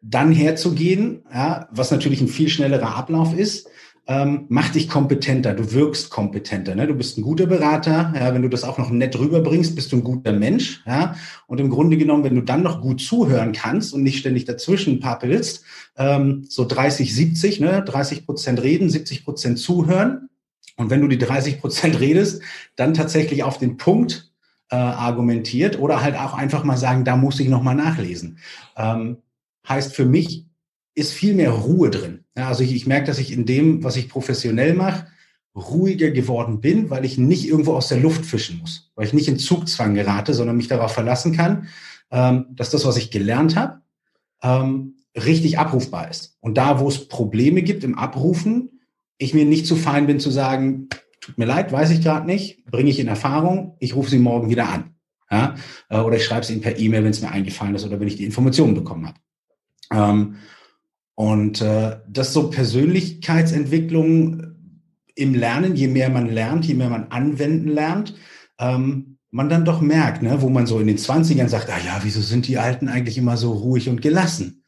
[0.01, 3.69] dann herzugehen, ja, was natürlich ein viel schnellerer Ablauf ist,
[4.07, 6.75] ähm, macht dich kompetenter, du wirkst kompetenter.
[6.75, 6.85] Ne?
[6.85, 9.97] Du bist ein guter Berater, ja, wenn du das auch noch nett rüberbringst, bist du
[9.97, 10.83] ein guter Mensch.
[10.85, 11.15] Ja?
[11.47, 14.99] Und im Grunde genommen, wenn du dann noch gut zuhören kannst und nicht ständig dazwischen
[14.99, 15.63] pappelst,
[15.97, 17.83] ähm, so 30, 70, ne?
[17.83, 20.29] 30 Prozent reden, 70 Prozent zuhören.
[20.75, 22.41] Und wenn du die 30 Prozent redest,
[22.75, 24.31] dann tatsächlich auf den Punkt
[24.69, 28.39] äh, argumentiert oder halt auch einfach mal sagen, da muss ich noch mal nachlesen.
[28.75, 29.17] Ähm,
[29.67, 30.45] heißt für mich,
[30.95, 32.23] ist viel mehr Ruhe drin.
[32.37, 35.07] Ja, also ich, ich merke, dass ich in dem, was ich professionell mache,
[35.55, 39.27] ruhiger geworden bin, weil ich nicht irgendwo aus der Luft fischen muss, weil ich nicht
[39.27, 41.67] in Zugzwang gerate, sondern mich darauf verlassen kann,
[42.11, 43.81] ähm, dass das, was ich gelernt habe,
[44.41, 46.37] ähm, richtig abrufbar ist.
[46.41, 48.74] Und da, wo es Probleme gibt im Abrufen,
[49.17, 50.89] ich mir nicht zu fein bin zu sagen,
[51.21, 54.49] tut mir leid, weiß ich gerade nicht, bringe ich in Erfahrung, ich rufe sie morgen
[54.49, 54.95] wieder an.
[55.31, 55.55] Ja?
[55.89, 58.07] Äh, oder ich schreibe es ihnen per E-Mail, wenn es mir eingefallen ist oder wenn
[58.07, 59.19] ich die Informationen bekommen habe.
[59.91, 60.35] Ähm,
[61.15, 64.55] und äh, das so Persönlichkeitsentwicklung
[65.15, 68.15] im Lernen, je mehr man lernt, je mehr man anwenden lernt,
[68.59, 71.99] ähm, man dann doch merkt, ne, wo man so in den 20ern sagt, ah ja,
[72.03, 74.64] wieso sind die Alten eigentlich immer so ruhig und gelassen?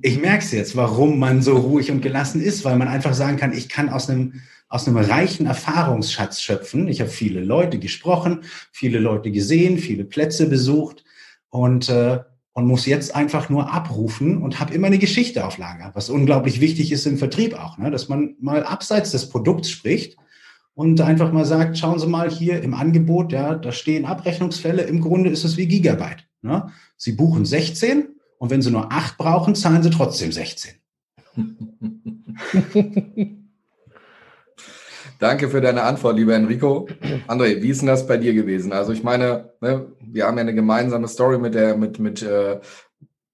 [0.00, 3.36] Ich merke es jetzt, warum man so ruhig und gelassen ist, weil man einfach sagen
[3.36, 6.88] kann, ich kann aus einem, aus einem reichen Erfahrungsschatz schöpfen.
[6.88, 11.04] Ich habe viele Leute gesprochen, viele Leute gesehen, viele Plätze besucht
[11.50, 12.20] und äh,
[12.56, 16.58] und muss jetzt einfach nur abrufen und habe immer eine Geschichte auf Lager, was unglaublich
[16.58, 17.90] wichtig ist im Vertrieb auch, ne?
[17.90, 20.16] dass man mal abseits des Produkts spricht
[20.72, 25.02] und einfach mal sagt, schauen Sie mal hier im Angebot, ja, da stehen Abrechnungsfälle, im
[25.02, 26.26] Grunde ist es wie Gigabyte.
[26.40, 26.72] Ne?
[26.96, 30.74] Sie buchen 16 und wenn Sie nur 8 brauchen, zahlen Sie trotzdem 16.
[35.18, 36.88] Danke für deine Antwort, lieber Enrico.
[37.26, 38.72] André, wie ist denn das bei dir gewesen?
[38.72, 42.60] Also ich meine, ne, wir haben ja eine gemeinsame Story mit der, mit, mit, äh,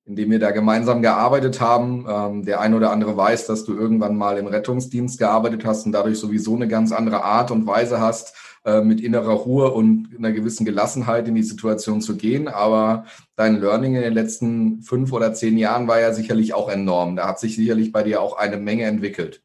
[0.04, 2.06] in dem wir da gemeinsam gearbeitet haben.
[2.08, 5.92] Ähm, der ein oder andere weiß, dass du irgendwann mal im Rettungsdienst gearbeitet hast und
[5.92, 10.64] dadurch sowieso eine ganz andere Art und Weise hast, mit innerer Ruhe und einer gewissen
[10.64, 12.46] Gelassenheit in die Situation zu gehen.
[12.46, 17.16] Aber dein Learning in den letzten fünf oder zehn Jahren war ja sicherlich auch enorm.
[17.16, 19.42] Da hat sich sicherlich bei dir auch eine Menge entwickelt.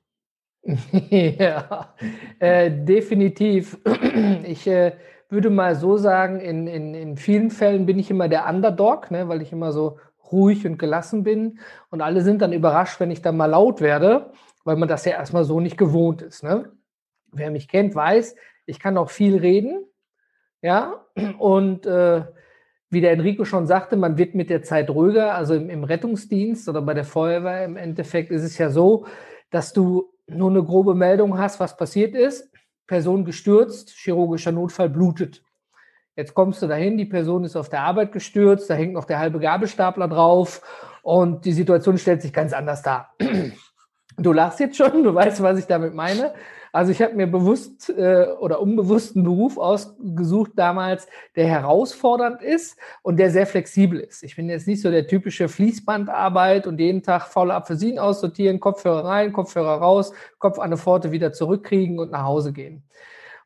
[1.10, 1.96] ja,
[2.40, 3.78] äh, definitiv.
[4.44, 4.94] Ich äh,
[5.30, 9.28] würde mal so sagen, in, in, in vielen Fällen bin ich immer der Underdog, ne,
[9.28, 9.98] weil ich immer so
[10.32, 11.60] ruhig und gelassen bin.
[11.90, 14.32] Und alle sind dann überrascht, wenn ich dann mal laut werde,
[14.64, 16.44] weil man das ja erstmal so nicht gewohnt ist.
[16.44, 16.72] Ne?
[17.32, 18.36] Wer mich kennt, weiß,
[18.68, 19.86] ich kann auch viel reden.
[20.62, 21.06] Ja,
[21.40, 22.24] und äh,
[22.90, 25.34] wie der Enrico schon sagte, man wird mit der Zeit ruhiger.
[25.34, 29.06] Also im, im Rettungsdienst oder bei der Feuerwehr im Endeffekt ist es ja so,
[29.50, 32.52] dass du nur eine grobe Meldung hast, was passiert ist.
[32.86, 35.44] Person gestürzt, chirurgischer Notfall blutet.
[36.16, 39.20] Jetzt kommst du dahin, die Person ist auf der Arbeit gestürzt, da hängt noch der
[39.20, 40.62] halbe Gabelstapler drauf
[41.04, 43.14] und die Situation stellt sich ganz anders dar.
[44.20, 46.34] Du lachst jetzt schon, du weißt, was ich damit meine.
[46.78, 52.78] Also ich habe mir bewusst äh, oder unbewusst einen Beruf ausgesucht damals, der herausfordernd ist
[53.02, 54.22] und der sehr flexibel ist.
[54.22, 59.06] Ich bin jetzt nicht so der typische Fließbandarbeit und jeden Tag faule Apfelsinen aussortieren, Kopfhörer
[59.06, 62.84] rein, Kopfhörer raus, Kopf an der Pforte wieder zurückkriegen und nach Hause gehen.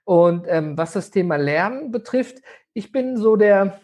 [0.04, 2.40] Und ähm, was das Thema Lernen betrifft,
[2.74, 3.80] ich bin so der,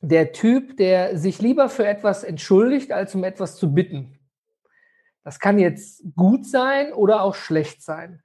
[0.00, 4.18] der Typ, der sich lieber für etwas entschuldigt, als um etwas zu bitten.
[5.22, 8.22] Das kann jetzt gut sein oder auch schlecht sein.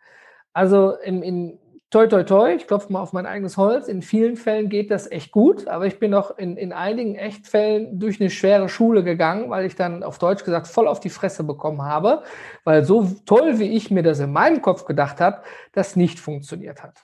[0.54, 1.60] Also in, in
[1.90, 5.10] toi toi toi, ich klopfe mal auf mein eigenes Holz, in vielen Fällen geht das
[5.12, 9.50] echt gut, aber ich bin auch in, in einigen Echtfällen durch eine schwere Schule gegangen,
[9.50, 12.24] weil ich dann auf Deutsch gesagt voll auf die Fresse bekommen habe,
[12.64, 16.84] weil so toll, wie ich mir das in meinem Kopf gedacht habe, das nicht funktioniert
[16.84, 17.04] hat.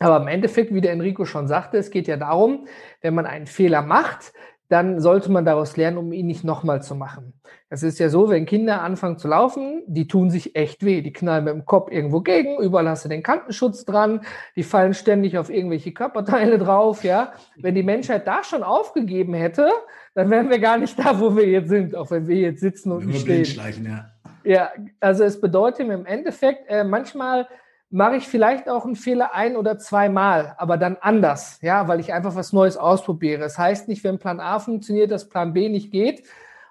[0.00, 2.66] Aber im Endeffekt, wie der Enrico schon sagte, es geht ja darum,
[3.00, 4.32] wenn man einen Fehler macht,
[4.68, 7.34] dann sollte man daraus lernen, um ihn nicht nochmal zu machen.
[7.68, 11.02] Es ist ja so, wenn Kinder anfangen zu laufen, die tun sich echt weh.
[11.02, 14.20] Die knallen mit dem Kopf irgendwo gegen, überall hast du den Kantenschutz dran,
[14.56, 17.32] die fallen ständig auf irgendwelche Körperteile drauf, ja.
[17.56, 19.70] Wenn die Menschheit da schon aufgegeben hätte,
[20.14, 22.92] dann wären wir gar nicht da, wo wir jetzt sind, auch wenn wir jetzt sitzen
[22.92, 23.84] und nicht stehen.
[23.84, 24.10] Ja.
[24.44, 27.48] ja, also es bedeutet im Endeffekt, äh, manchmal
[27.90, 32.12] mache ich vielleicht auch einen Fehler ein oder zweimal, aber dann anders, ja, weil ich
[32.12, 33.40] einfach was Neues ausprobiere.
[33.40, 36.24] Das heißt nicht, wenn Plan A funktioniert, dass Plan B nicht geht.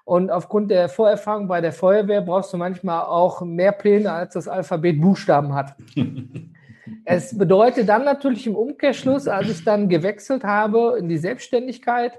[0.04, 4.48] Und aufgrund der Vorerfahrung bei der Feuerwehr brauchst du manchmal auch mehr Pläne, als das
[4.48, 5.74] Alphabet Buchstaben hat.
[7.04, 12.18] es bedeutet dann natürlich im Umkehrschluss, als ich dann gewechselt habe in die Selbstständigkeit,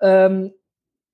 [0.00, 0.52] ähm,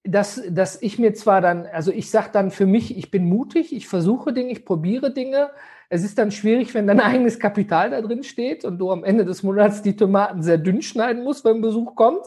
[0.04, 3.74] dass, dass ich mir zwar dann, also ich sage dann für mich, ich bin mutig,
[3.74, 5.50] ich versuche Dinge, ich probiere Dinge,
[5.90, 9.24] Es ist dann schwierig, wenn dein eigenes Kapital da drin steht und du am Ende
[9.24, 12.24] des Monats die Tomaten sehr dünn schneiden musst, wenn Besuch kommt.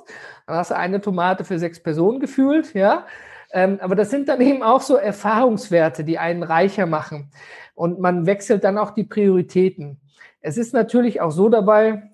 [0.47, 3.05] Dann hast du eine Tomate für sechs Personen gefühlt, ja.
[3.53, 7.31] Ähm, aber das sind dann eben auch so Erfahrungswerte, die einen reicher machen.
[7.75, 9.99] Und man wechselt dann auch die Prioritäten.
[10.39, 12.11] Es ist natürlich auch so dabei,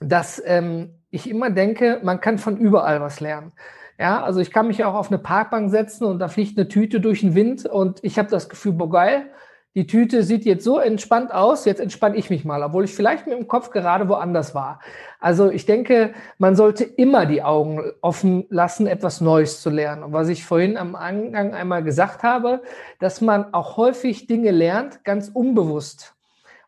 [0.00, 3.52] dass ähm, ich immer denke, man kann von überall was lernen.
[3.98, 7.00] Ja, also ich kann mich auch auf eine Parkbank setzen und da fliegt eine Tüte
[7.00, 9.30] durch den Wind und ich habe das Gefühl, boah, geil,
[9.76, 13.26] die Tüte sieht jetzt so entspannt aus, jetzt entspanne ich mich mal, obwohl ich vielleicht
[13.26, 14.80] mit dem Kopf gerade woanders war.
[15.20, 20.02] Also ich denke, man sollte immer die Augen offen lassen, etwas Neues zu lernen.
[20.02, 22.62] Und was ich vorhin am Angang einmal gesagt habe,
[23.00, 26.14] dass man auch häufig Dinge lernt, ganz unbewusst,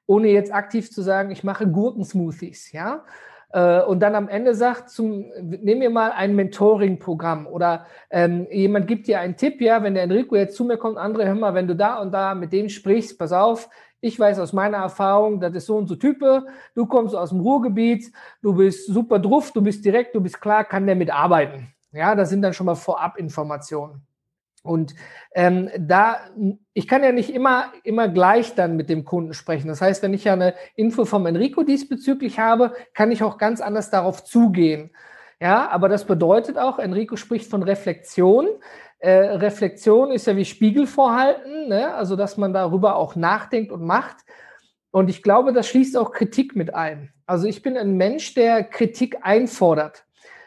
[0.07, 3.05] ohne jetzt aktiv zu sagen, ich mache Gurkensmoothies, ja.
[3.51, 8.87] Äh, und dann am Ende sagt, zum, nehmen wir mal ein Mentoring-Programm oder ähm, jemand
[8.87, 11.55] gibt dir einen Tipp, ja, wenn der Enrico jetzt zu mir kommt, andere, hör mal,
[11.55, 13.69] wenn du da und da mit dem sprichst, pass auf,
[14.01, 17.41] ich weiß aus meiner Erfahrung, das ist so und so Type, du kommst aus dem
[17.41, 21.69] Ruhrgebiet, du bist super drauf, du bist direkt, du bist klar, kann der mitarbeiten.
[21.93, 24.03] Ja, das sind dann schon mal Vorab-Informationen.
[24.63, 24.95] Und
[25.35, 26.19] ähm, da,
[26.75, 29.69] ich kann ja nicht immer, immer gleich dann mit dem Kunden sprechen.
[29.69, 33.61] Das heißt, wenn ich ja eine Info vom Enrico diesbezüglich habe, kann ich auch ganz
[33.61, 34.91] anders darauf zugehen.
[35.41, 38.49] Ja, aber das bedeutet auch, Enrico spricht von Reflexion.
[38.99, 41.95] Äh, Reflexion ist ja wie Spiegelvorhalten, ne?
[41.95, 44.17] also dass man darüber auch nachdenkt und macht.
[44.91, 47.13] Und ich glaube, das schließt auch Kritik mit ein.
[47.27, 50.05] Also ich bin ein Mensch, der Kritik einfordert.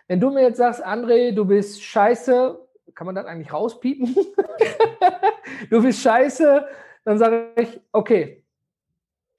[0.08, 2.60] Wenn du mir jetzt sagst, André, du bist scheiße,
[2.96, 4.16] kann man das eigentlich rauspiepen?
[5.70, 6.66] du bist scheiße,
[7.04, 8.44] dann sage ich, okay,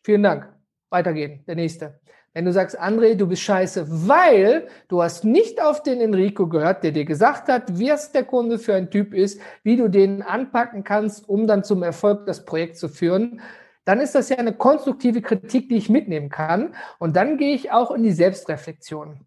[0.03, 0.49] vielen Dank,
[0.91, 2.01] weitergehen, der nächste.
[2.35, 6.83] Wenn du sagst, André, du bist scheiße, weil du hast nicht auf den Enrico gehört,
[6.83, 10.23] der dir gesagt hat, wie es der Kunde für ein Typ ist, wie du den
[10.23, 13.43] anpacken kannst, um dann zum Erfolg das Projekt zu führen,
[13.85, 16.75] dann ist das ja eine konstruktive Kritik, die ich mitnehmen kann.
[16.99, 19.21] Und dann gehe ich auch in die Selbstreflexion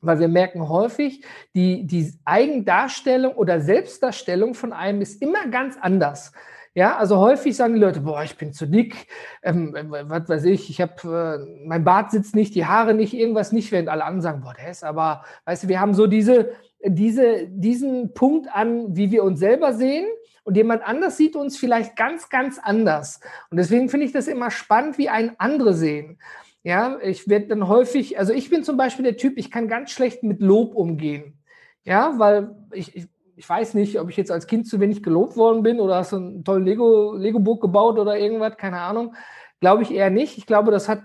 [0.00, 6.32] weil wir merken häufig, die, die Eigendarstellung oder Selbstdarstellung von einem ist immer ganz anders.
[6.72, 9.08] Ja, also häufig sagen die Leute, boah, ich bin zu dick,
[9.42, 13.50] ähm, was weiß ich, ich habe, äh, mein Bart sitzt nicht, die Haare nicht, irgendwas
[13.50, 16.52] nicht, während alle anderen sagen, boah, der ist aber, weißt du, wir haben so diese,
[16.84, 20.06] diese, diesen Punkt an, wie wir uns selber sehen
[20.44, 23.20] und jemand anders sieht uns vielleicht ganz, ganz anders.
[23.50, 26.18] Und deswegen finde ich das immer spannend, wie ein andere sehen.
[26.62, 29.90] Ja, ich werde dann häufig, also ich bin zum Beispiel der Typ, ich kann ganz
[29.90, 31.38] schlecht mit Lob umgehen.
[31.84, 35.36] Ja, weil ich, ich, ich weiß nicht, ob ich jetzt als Kind zu wenig gelobt
[35.38, 39.14] worden bin oder hast du einen tollen Lego, Lego-Burg gebaut oder irgendwas, keine Ahnung.
[39.60, 40.36] Glaube ich eher nicht.
[40.36, 41.02] Ich glaube, das hat,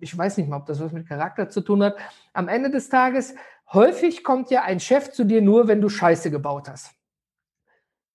[0.00, 1.96] ich weiß nicht mal, ob das was mit Charakter zu tun hat.
[2.32, 3.34] Am Ende des Tages,
[3.72, 6.92] häufig kommt ja ein Chef zu dir nur, wenn du Scheiße gebaut hast.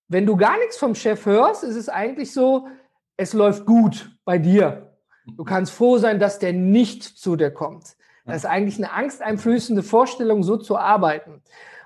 [0.08, 2.68] Wenn du gar nichts vom Chef hörst, ist es eigentlich so,
[3.16, 4.89] es läuft gut bei dir.
[5.38, 7.96] Du kannst froh sein, dass der nicht zu dir kommt.
[8.26, 11.42] Das ist eigentlich eine angsteinflößende Vorstellung, so zu arbeiten.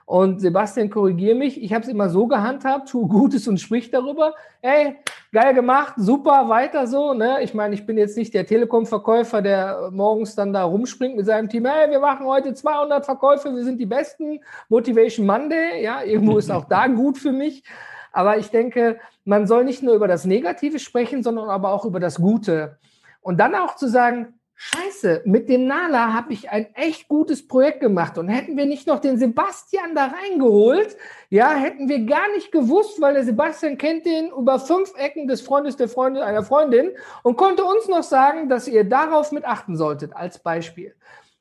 [0.05, 4.33] Und Sebastian, korrigiere mich, ich habe es immer so gehandhabt, tue Gutes und sprich darüber.
[4.61, 4.97] Hey,
[5.31, 7.13] geil gemacht, super, weiter so.
[7.13, 7.37] Ne?
[7.41, 11.47] Ich meine, ich bin jetzt nicht der Telekom-Verkäufer, der morgens dann da rumspringt mit seinem
[11.47, 11.65] Team.
[11.65, 14.41] Hey, wir machen heute 200 Verkäufe, wir sind die Besten.
[14.67, 17.63] Motivation Monday, ja, irgendwo ist auch da gut für mich.
[18.11, 22.01] Aber ich denke, man soll nicht nur über das Negative sprechen, sondern aber auch über
[22.01, 22.77] das Gute.
[23.23, 27.81] Und dann auch zu sagen, Scheiße, mit dem Nala habe ich ein echt gutes Projekt
[27.81, 30.95] gemacht und hätten wir nicht noch den Sebastian da reingeholt,
[31.29, 35.41] ja, hätten wir gar nicht gewusst, weil der Sebastian kennt den über fünf Ecken des
[35.41, 36.91] Freundes der Freundin einer Freundin
[37.23, 40.95] und konnte uns noch sagen, dass ihr darauf mit achten solltet als Beispiel.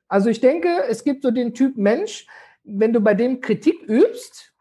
[0.09, 2.27] Also ich denke, es gibt so den Typ Mensch,
[2.65, 4.52] wenn du bei dem Kritik übst,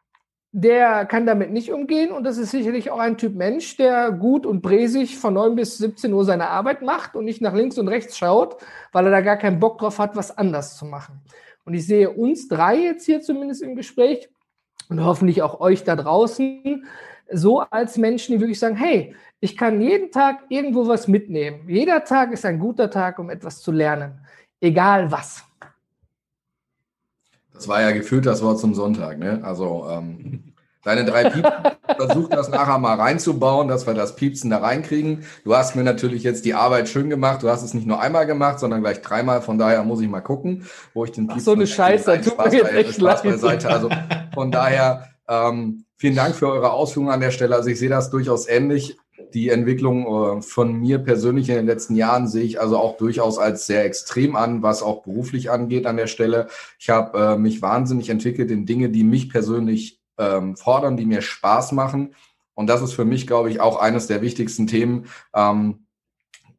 [0.53, 4.45] der kann damit nicht umgehen und das ist sicherlich auch ein Typ Mensch, der gut
[4.45, 7.87] und bresig von 9 bis 17 Uhr seine Arbeit macht und nicht nach links und
[7.87, 8.57] rechts schaut,
[8.91, 11.21] weil er da gar keinen Bock drauf hat, was anders zu machen.
[11.63, 14.29] Und ich sehe uns drei jetzt hier zumindest im Gespräch
[14.89, 16.85] und hoffentlich auch euch da draußen
[17.31, 21.69] so als Menschen, die wirklich sagen, hey, ich kann jeden Tag irgendwo was mitnehmen.
[21.69, 24.19] Jeder Tag ist ein guter Tag, um etwas zu lernen.
[24.59, 25.45] Egal was.
[27.61, 29.39] Das war ja gefühlt das Wort zum Sonntag, ne?
[29.43, 31.53] Also ähm, deine drei Piepsen,
[31.95, 35.25] versuch das nachher mal reinzubauen, dass wir das Piepsen da reinkriegen.
[35.43, 37.43] Du hast mir natürlich jetzt die Arbeit schön gemacht.
[37.43, 39.43] Du hast es nicht nur einmal gemacht, sondern gleich dreimal.
[39.43, 41.39] Von daher muss ich mal gucken, wo ich den Piepsen.
[41.39, 43.69] Ach, so eine Scheiße, tut mir jetzt echt Spaß beiseite.
[43.69, 43.89] Also
[44.33, 47.55] von daher ähm, vielen Dank für eure Ausführungen an der Stelle.
[47.55, 48.97] Also ich sehe das durchaus ähnlich
[49.33, 50.05] die Entwicklung
[50.37, 53.85] äh, von mir persönlich in den letzten Jahren sehe ich also auch durchaus als sehr
[53.85, 56.47] extrem an, was auch beruflich angeht an der Stelle.
[56.79, 61.21] Ich habe äh, mich wahnsinnig entwickelt in Dinge, die mich persönlich ähm, fordern, die mir
[61.21, 62.15] Spaß machen.
[62.53, 65.85] Und das ist für mich, glaube ich, auch eines der wichtigsten Themen, ähm,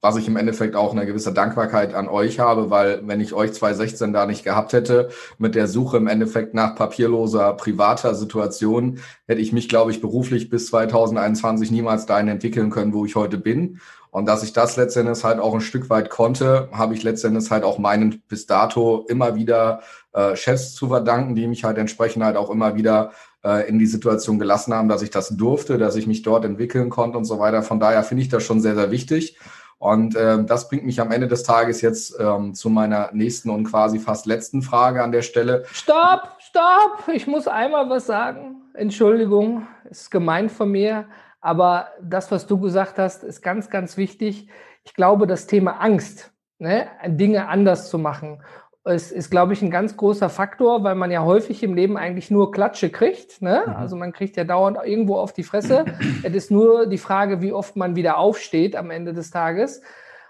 [0.02, 3.52] was ich im Endeffekt auch eine gewisse Dankbarkeit an euch habe, weil wenn ich euch
[3.52, 9.40] 2016 da nicht gehabt hätte, mit der Suche im Endeffekt nach papierloser, privater Situation, hätte
[9.40, 13.80] ich mich, glaube ich, beruflich bis 2021 niemals dahin entwickeln können, wo ich heute bin.
[14.10, 17.62] Und dass ich das letztendlich halt auch ein Stück weit konnte, habe ich letztendlich halt
[17.62, 22.36] auch meinen bis dato immer wieder äh, Chefs zu verdanken, die mich halt entsprechend halt
[22.36, 23.12] auch immer wieder
[23.44, 26.90] äh, in die Situation gelassen haben, dass ich das durfte, dass ich mich dort entwickeln
[26.90, 27.62] konnte und so weiter.
[27.62, 29.38] Von daher finde ich das schon sehr, sehr wichtig.
[29.82, 33.64] Und ähm, das bringt mich am Ende des Tages jetzt ähm, zu meiner nächsten und
[33.64, 35.64] quasi fast letzten Frage an der Stelle.
[35.72, 37.08] Stopp, stopp!
[37.12, 38.62] Ich muss einmal was sagen.
[38.74, 41.06] Entschuldigung, ist gemein von mir.
[41.40, 44.48] Aber das, was du gesagt hast, ist ganz, ganz wichtig.
[44.84, 48.40] Ich glaube, das Thema Angst, ne, Dinge anders zu machen
[48.84, 52.30] es ist, glaube ich, ein ganz großer Faktor, weil man ja häufig im Leben eigentlich
[52.30, 53.40] nur Klatsche kriegt.
[53.40, 53.62] Ne?
[53.66, 53.72] Mhm.
[53.74, 55.84] Also man kriegt ja dauernd irgendwo auf die Fresse.
[56.22, 59.82] es ist nur die Frage, wie oft man wieder aufsteht am Ende des Tages.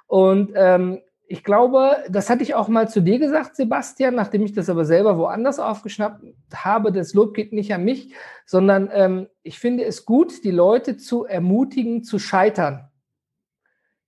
[0.06, 4.52] Und ähm, ich glaube, das hatte ich auch mal zu dir gesagt, Sebastian, nachdem ich
[4.52, 6.22] das aber selber woanders aufgeschnappt
[6.54, 6.92] habe.
[6.92, 8.12] Das Lob geht nicht an mich,
[8.44, 12.90] sondern ähm, ich finde es gut, die Leute zu ermutigen, zu scheitern.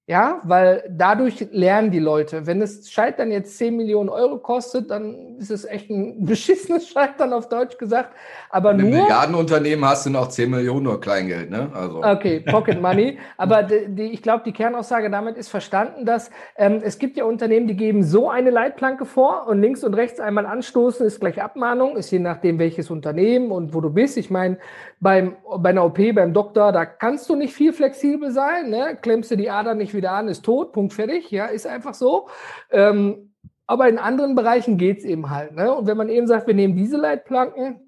[0.06, 2.46] Ja, weil dadurch lernen die Leute.
[2.46, 7.32] Wenn das Scheitern jetzt 10 Millionen Euro kostet, dann ist es echt ein beschissenes Scheitern
[7.32, 8.10] auf Deutsch gesagt.
[8.50, 8.90] Aber In nur.
[8.90, 11.70] Milliardenunternehmen hast du noch 10 Millionen nur Kleingeld, ne?
[11.72, 12.04] Also.
[12.04, 13.18] Okay, Pocket Money.
[13.38, 17.24] Aber die, die, ich glaube, die Kernaussage damit ist verstanden, dass ähm, es gibt ja
[17.24, 21.40] Unternehmen, die geben so eine Leitplanke vor und links und rechts einmal anstoßen ist gleich
[21.40, 24.18] Abmahnung, ist je nachdem welches Unternehmen und wo du bist.
[24.18, 24.58] Ich meine,
[25.00, 28.98] beim, bei einer OP, beim Doktor, da kannst du nicht viel flexibel sein, ne?
[29.00, 32.28] Klemmst du die Ader nicht wieder an, ist tot, Punkt fertig, ja, ist einfach so.
[32.70, 33.34] Ähm,
[33.66, 35.54] aber in anderen Bereichen geht's eben halt.
[35.54, 35.74] Ne?
[35.74, 37.80] Und wenn man eben sagt, wir nehmen diese Leitplanken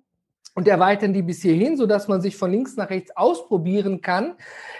[0.55, 4.37] und erweitern die bis hierhin, sodass man sich von links nach rechts ausprobieren kann.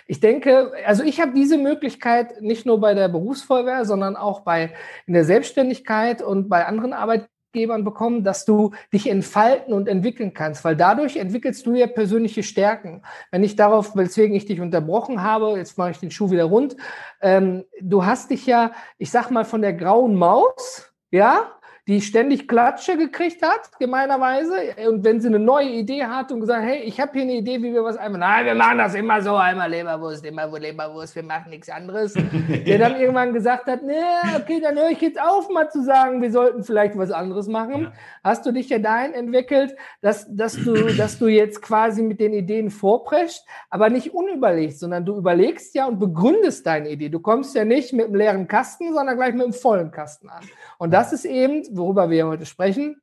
[0.07, 4.73] Ich denke, also ich habe diese Möglichkeit nicht nur bei der Berufsfeuerwehr, sondern auch bei
[5.07, 10.35] in der Selbstständigkeit und bei anderen Arbeit Arbeitgebern bekommen, dass du dich entfalten und entwickeln
[10.35, 13.03] kannst, weil dadurch entwickelst du ja persönliche Stärken.
[13.31, 16.77] Wenn ich darauf, weswegen ich dich unterbrochen habe, jetzt mache ich den Schuh wieder rund,
[17.23, 21.53] ähm, du hast dich ja, ich sag mal, von der grauen Maus, ja,
[21.89, 24.55] die ständig Klatsche gekriegt hat, gemeinerweise.
[24.89, 27.63] Und wenn sie eine neue Idee hat und gesagt, hey, ich habe hier eine Idee,
[27.63, 31.23] wie wir was einmal, nein, wir machen das immer so, einmal Leberwurst, immer Leberwurst, wir
[31.23, 32.15] machen nichts anderes.
[32.67, 33.95] Der dann irgendwann gesagt hat, nee,
[34.37, 37.83] okay, dann höre ich jetzt auf, mal zu sagen, wir sollten vielleicht was anderes machen.
[37.83, 37.93] Ja.
[38.25, 42.33] Hast du dich ja dahin entwickelt, dass, dass, du, dass du jetzt quasi mit den
[42.33, 47.11] Ideen vorpreschst, aber nicht unüberlegt, sondern du überlegst ja und begründest deine Idee.
[47.11, 50.43] Du kommst ja nicht mit einem leeren Kasten, sondern gleich mit einem vollen Kasten an.
[50.79, 53.01] Und das ist eben, worüber wir heute sprechen,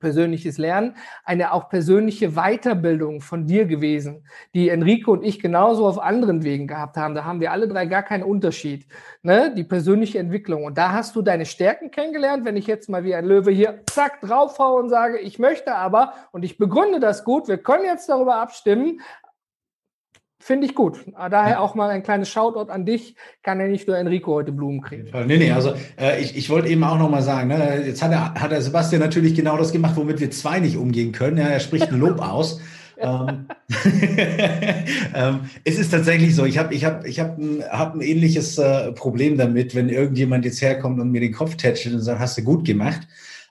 [0.00, 6.00] persönliches Lernen, eine auch persönliche Weiterbildung von dir gewesen, die Enrico und ich genauso auf
[6.00, 7.14] anderen Wegen gehabt haben.
[7.14, 8.86] Da haben wir alle drei gar keinen Unterschied.
[9.22, 9.54] Ne?
[9.54, 10.64] Die persönliche Entwicklung.
[10.64, 12.44] Und da hast du deine Stärken kennengelernt.
[12.44, 16.14] Wenn ich jetzt mal wie ein Löwe hier zack draufhaue und sage, ich möchte aber
[16.32, 19.00] und ich begründe das gut, wir können jetzt darüber abstimmen,
[20.42, 21.04] Finde ich gut.
[21.30, 23.14] Daher auch mal ein kleines Shoutout an dich.
[23.42, 25.04] Kann ja nicht nur Enrico heute Blumen kriegen.
[25.26, 28.10] Nee, nee, also äh, ich, ich wollte eben auch noch mal sagen, ne, jetzt hat
[28.10, 31.36] er, hat der Sebastian natürlich genau das gemacht, womit wir zwei nicht umgehen können.
[31.36, 32.58] Ja, er spricht ein Lob aus.
[32.98, 33.48] ähm,
[35.14, 38.56] ähm, es ist tatsächlich so, ich habe ich hab, ich hab ein, hab ein ähnliches
[38.56, 42.38] äh, Problem damit, wenn irgendjemand jetzt herkommt und mir den Kopf tätschelt und sagt, hast
[42.38, 43.06] du gut gemacht.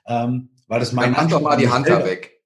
[0.08, 2.40] Ähm, weil das mein Dann mach doch mal die Hand da weg.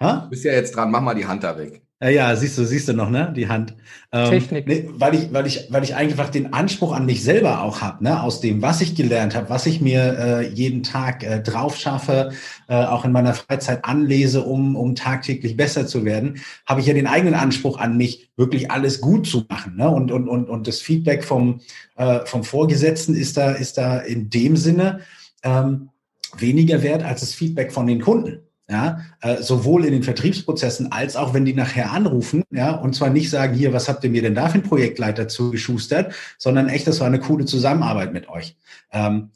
[0.00, 0.22] Ha?
[0.24, 1.82] Du bist ja jetzt dran, mach mal die Hand da weg.
[2.02, 3.30] Ja, ja, siehst du, siehst du noch, ne?
[3.36, 3.74] Die Hand.
[4.10, 4.66] Ähm, Technik.
[4.66, 8.02] Ne, weil ich, weil ich, weil ich einfach den Anspruch an mich selber auch habe,
[8.02, 8.22] ne?
[8.22, 12.32] Aus dem, was ich gelernt habe, was ich mir äh, jeden Tag äh, drauf schaffe,
[12.68, 16.94] äh, auch in meiner Freizeit anlese, um, um tagtäglich besser zu werden, habe ich ja
[16.94, 19.76] den eigenen Anspruch an mich, wirklich alles gut zu machen.
[19.76, 19.90] Ne?
[19.90, 21.60] Und, und, und, und das Feedback vom,
[21.96, 25.00] äh, vom Vorgesetzten ist da, ist da in dem Sinne
[25.42, 25.90] ähm,
[26.38, 31.16] weniger wert als das Feedback von den Kunden ja, äh, sowohl in den Vertriebsprozessen als
[31.16, 34.22] auch wenn die nachher anrufen, ja, und zwar nicht sagen, hier, was habt ihr mir
[34.22, 38.56] denn da für ein Projektleiter zugeschustert, sondern echt, das war eine coole Zusammenarbeit mit euch.
[38.92, 39.30] Ähm,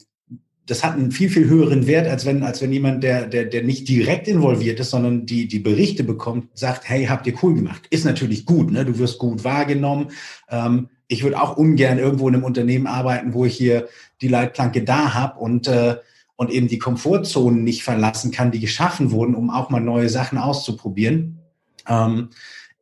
[0.67, 3.63] das hat einen viel, viel höheren Wert, als wenn, als wenn jemand, der, der, der
[3.63, 7.85] nicht direkt involviert ist, sondern die, die Berichte bekommt, sagt, hey, habt ihr cool gemacht.
[7.91, 8.83] Ist natürlich gut, ne?
[8.83, 10.07] Du wirst gut wahrgenommen.
[10.49, 13.87] Ähm, ich würde auch ungern irgendwo in einem Unternehmen arbeiten, wo ich hier
[14.21, 15.97] die Leitplanke da habe und äh,
[16.35, 20.37] und eben die Komfortzonen nicht verlassen kann, die geschaffen wurden, um auch mal neue Sachen
[20.37, 21.39] auszuprobieren,
[21.87, 22.29] ähm,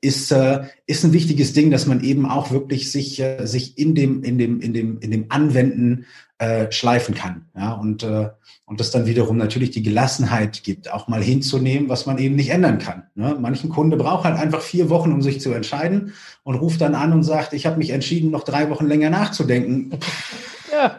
[0.02, 3.96] ist, äh, ist ein wichtiges Ding, dass man eben auch wirklich sich, äh, sich in
[3.96, 6.06] dem, in dem, in dem, in dem Anwenden
[6.40, 7.46] äh, schleifen kann.
[7.56, 8.30] Ja, und, äh,
[8.66, 12.50] und das dann wiederum natürlich die Gelassenheit gibt, auch mal hinzunehmen, was man eben nicht
[12.50, 13.04] ändern kann.
[13.16, 13.38] Ne?
[13.40, 17.14] Manchen Kunde braucht halt einfach vier Wochen, um sich zu entscheiden und ruft dann an
[17.14, 19.92] und sagt, ich habe mich entschieden, noch drei Wochen länger nachzudenken.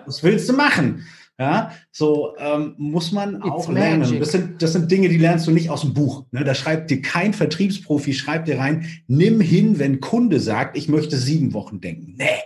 [0.07, 1.05] Was willst du machen?
[1.39, 4.20] Ja, so ähm, muss man It's auch lernen.
[4.20, 6.26] Das sind, das sind Dinge, die lernst du nicht aus dem Buch.
[6.30, 6.45] Ne?
[6.45, 11.16] Da schreibt dir kein Vertriebsprofi, schreibt dir rein, nimm hin, wenn Kunde sagt, ich möchte
[11.16, 12.14] sieben Wochen denken.
[12.16, 12.41] Nee.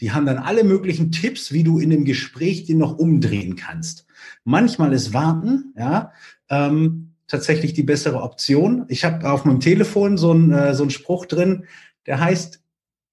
[0.00, 4.06] Die haben dann alle möglichen Tipps, wie du in dem Gespräch den noch umdrehen kannst.
[4.44, 6.12] Manchmal ist Warten, ja,
[6.48, 8.86] ähm, tatsächlich die bessere Option.
[8.88, 11.64] Ich habe auf meinem Telefon so einen äh, so einen Spruch drin,
[12.06, 12.62] der heißt,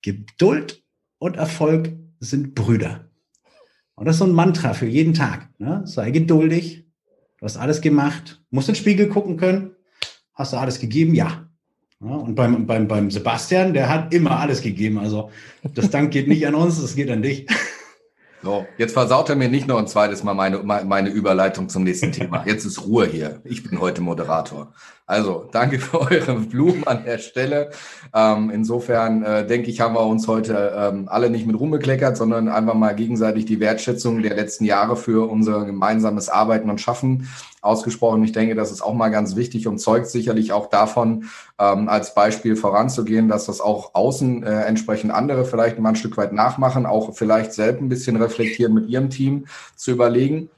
[0.01, 0.84] Geduld
[1.19, 3.07] und Erfolg sind Brüder.
[3.98, 5.50] Und das ist so ein Mantra für jeden Tag.
[5.58, 5.82] Ne?
[5.86, 6.86] Sei geduldig.
[7.39, 8.43] Du hast alles gemacht.
[8.52, 9.72] Musst in den Spiegel gucken können.
[10.36, 11.16] Hast du alles gegeben?
[11.16, 11.50] Ja.
[12.00, 15.00] ja und beim, beim, beim Sebastian, der hat immer alles gegeben.
[15.00, 15.32] Also
[15.64, 17.48] das Dank geht nicht an uns, das geht an dich.
[18.43, 22.12] So, jetzt versaut er mir nicht noch ein zweites Mal meine, meine Überleitung zum nächsten
[22.12, 22.45] Thema.
[22.45, 23.41] Jetzt ist Ruhe hier.
[23.43, 24.74] Ich bin heute Moderator.
[25.10, 27.72] Also, danke für eure Blumen an der Stelle.
[28.14, 32.49] Ähm, insofern äh, denke ich, haben wir uns heute ähm, alle nicht mit rumbekleckert, sondern
[32.49, 37.30] einfach mal gegenseitig die Wertschätzung der letzten Jahre für unser gemeinsames Arbeiten und Schaffen
[37.62, 38.24] ausgesprochen.
[38.26, 42.14] Ich denke, das ist auch mal ganz wichtig und zeugt sicherlich auch davon, ähm, als
[42.14, 46.86] Beispiel voranzugehen, dass das auch außen äh, entsprechend andere vielleicht mal ein Stück weit nachmachen,
[46.86, 49.47] auch vielleicht selbst ein bisschen reflektieren mit ihrem Team
[49.78, 50.49] zu überlegen.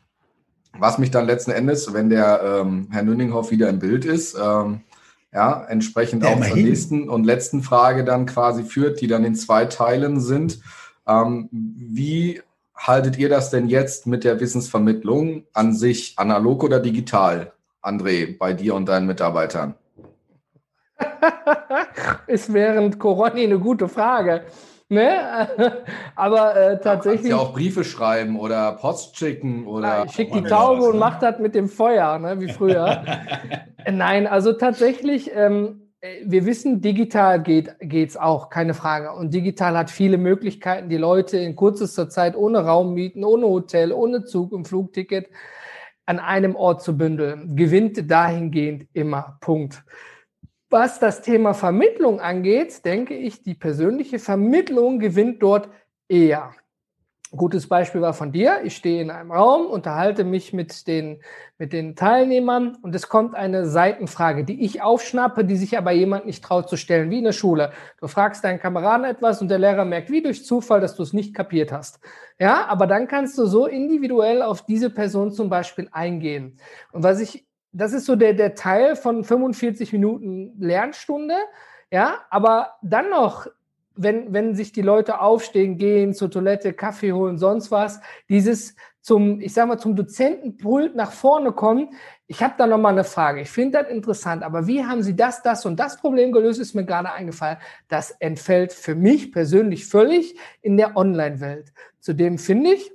[0.77, 4.81] Was mich dann letzten Endes, wenn der ähm, Herr Nüninghoff wieder im Bild ist, ähm,
[5.33, 9.35] ja, entsprechend ja, auch zur nächsten und letzten Frage dann quasi führt, die dann in
[9.35, 10.59] zwei Teilen sind.
[11.07, 12.41] Ähm, wie
[12.75, 17.51] haltet ihr das denn jetzt mit der Wissensvermittlung an sich, analog oder digital,
[17.81, 19.75] André, bei dir und deinen Mitarbeitern?
[22.27, 24.43] ist während Corona eine gute Frage.
[24.89, 25.47] Ne?
[26.15, 27.29] Aber äh, tatsächlich.
[27.29, 30.05] Ja, auch Briefe schreiben oder Post schicken oder.
[30.05, 32.41] ich schicke die Taube und mache das mit dem Feuer, ne?
[32.41, 33.03] wie früher.
[33.89, 35.31] Nein, also tatsächlich.
[35.33, 39.13] Ähm, äh, wir wissen, digital geht es auch, keine Frage.
[39.13, 44.23] Und digital hat viele Möglichkeiten, die Leute in kürzester Zeit ohne Raummieten, ohne Hotel, ohne
[44.23, 45.29] Zug und Flugticket
[46.07, 47.55] an einem Ort zu bündeln.
[47.55, 49.37] Gewinnt dahingehend immer.
[49.41, 49.83] Punkt.
[50.71, 55.67] Was das Thema Vermittlung angeht, denke ich, die persönliche Vermittlung gewinnt dort
[56.07, 56.53] eher.
[57.31, 58.61] Gutes Beispiel war von dir.
[58.63, 61.21] Ich stehe in einem Raum, unterhalte mich mit den,
[61.57, 66.27] mit den Teilnehmern und es kommt eine Seitenfrage, die ich aufschnappe, die sich aber jemand
[66.27, 67.71] nicht traut zu stellen, wie in der Schule.
[67.99, 71.13] Du fragst deinen Kameraden etwas und der Lehrer merkt wie durch Zufall, dass du es
[71.13, 71.99] nicht kapiert hast.
[72.39, 76.59] Ja, aber dann kannst du so individuell auf diese Person zum Beispiel eingehen.
[76.91, 81.35] Und was ich, das ist so der, der Teil von 45 Minuten Lernstunde.
[81.91, 83.47] Ja, aber dann noch
[84.01, 87.99] wenn, wenn sich die Leute aufstehen, gehen, zur Toilette, Kaffee holen, sonst was,
[88.29, 91.89] dieses zum, ich sag mal, zum Dozentenpult nach vorne kommen.
[92.27, 93.41] Ich habe da nochmal eine Frage.
[93.41, 96.75] Ich finde das interessant, aber wie haben Sie das, das und das Problem gelöst, ist
[96.75, 97.57] mir gerade eingefallen.
[97.89, 101.73] Das entfällt für mich persönlich völlig in der Online-Welt.
[101.99, 102.91] Zudem finde ich,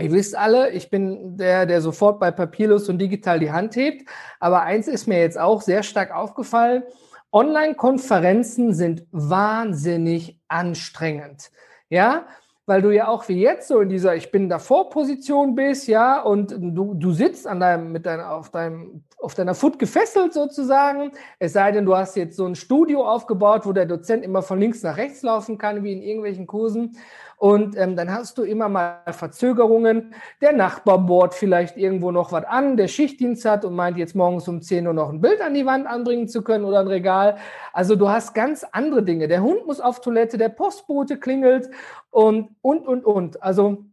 [0.00, 4.08] Ihr wisst alle, ich bin der, der sofort bei papierlos und digital die Hand hebt.
[4.38, 6.82] Aber eins ist mir jetzt auch sehr stark aufgefallen.
[7.32, 11.50] Online-Konferenzen sind wahnsinnig anstrengend.
[11.88, 12.26] Ja,
[12.70, 16.20] weil du ja auch wie jetzt so in dieser Ich bin davor Position bist, ja,
[16.20, 21.10] und du, du sitzt an deinem, mit deinem, auf deinem, auf deiner Foot gefesselt sozusagen.
[21.40, 24.60] Es sei denn, du hast jetzt so ein Studio aufgebaut, wo der Dozent immer von
[24.60, 26.96] links nach rechts laufen kann, wie in irgendwelchen Kursen.
[27.40, 30.14] Und ähm, dann hast du immer mal Verzögerungen.
[30.42, 34.46] Der Nachbar bohrt vielleicht irgendwo noch was an, der Schichtdienst hat und meint jetzt morgens
[34.46, 37.38] um 10 Uhr noch ein Bild an die Wand anbringen zu können oder ein Regal.
[37.72, 39.26] Also du hast ganz andere Dinge.
[39.26, 41.70] Der Hund muss auf Toilette, der Postbote klingelt
[42.10, 43.42] und, und, und, und.
[43.42, 43.86] Also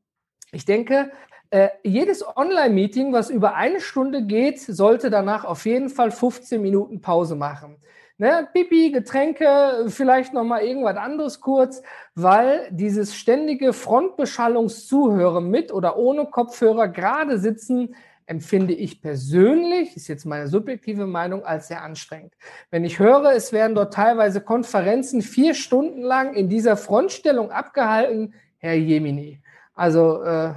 [0.51, 1.09] ich denke,
[1.49, 6.99] äh, jedes Online-Meeting, was über eine Stunde geht, sollte danach auf jeden Fall 15 Minuten
[6.99, 7.77] Pause machen.
[8.19, 11.83] Ne, Pipi, Getränke, vielleicht noch mal irgendwas anderes kurz,
[12.15, 17.95] weil dieses ständige Frontbeschallungszuhören mit oder ohne Kopfhörer gerade sitzen,
[18.25, 22.33] empfinde ich persönlich, ist jetzt meine subjektive Meinung, als sehr anstrengend.
[22.71, 28.33] Wenn ich höre, es werden dort teilweise Konferenzen vier Stunden lang in dieser Frontstellung abgehalten,
[28.57, 29.41] Herr Jemini.
[29.75, 30.53] Also äh,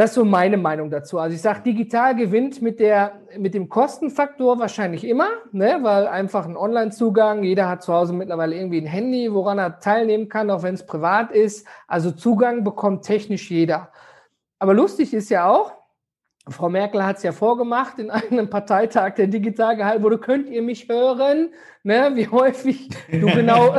[0.00, 1.18] das ist so meine Meinung dazu.
[1.18, 5.80] Also ich sage, digital gewinnt mit, der, mit dem Kostenfaktor wahrscheinlich immer, ne?
[5.82, 10.30] weil einfach ein Online-Zugang, jeder hat zu Hause mittlerweile irgendwie ein Handy, woran er teilnehmen
[10.30, 11.66] kann, auch wenn es privat ist.
[11.86, 13.92] Also Zugang bekommt technisch jeder.
[14.58, 15.72] Aber lustig ist ja auch,
[16.48, 20.18] Frau Merkel hat es ja vorgemacht in einem Parteitag, der digital gehalten wurde.
[20.18, 21.50] Könnt ihr mich hören?
[21.82, 23.74] Ne, wie häufig du genau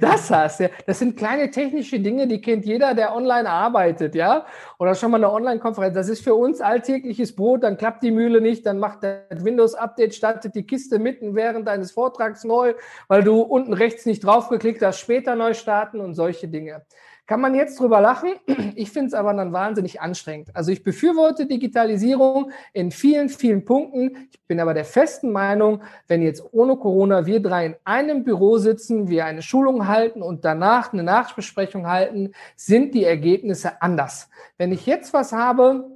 [0.00, 0.60] das hast.
[0.60, 0.68] Ja.
[0.86, 4.46] Das sind kleine technische Dinge, die kennt jeder, der online arbeitet, ja.
[4.78, 5.94] Oder schon mal eine Online-Konferenz.
[5.94, 7.62] Das ist für uns alltägliches Brot.
[7.62, 11.92] Dann klappt die Mühle nicht, dann macht das Windows-Update, startet die Kiste mitten während deines
[11.92, 12.74] Vortrags neu,
[13.08, 16.82] weil du unten rechts nicht draufgeklickt hast, später neu starten und solche Dinge.
[17.26, 18.32] Kann man jetzt drüber lachen?
[18.74, 20.48] Ich finde es aber dann wahnsinnig anstrengend.
[20.54, 24.28] Also ich befürworte Digitalisierung in vielen, vielen Punkten.
[24.32, 28.58] Ich bin aber der festen Meinung, wenn jetzt ohne Corona wir drei in einem Büro
[28.58, 34.28] sitzen, wir eine Schulung halten und danach eine Nachbesprechung halten, sind die Ergebnisse anders.
[34.58, 35.92] Wenn ich jetzt was habe,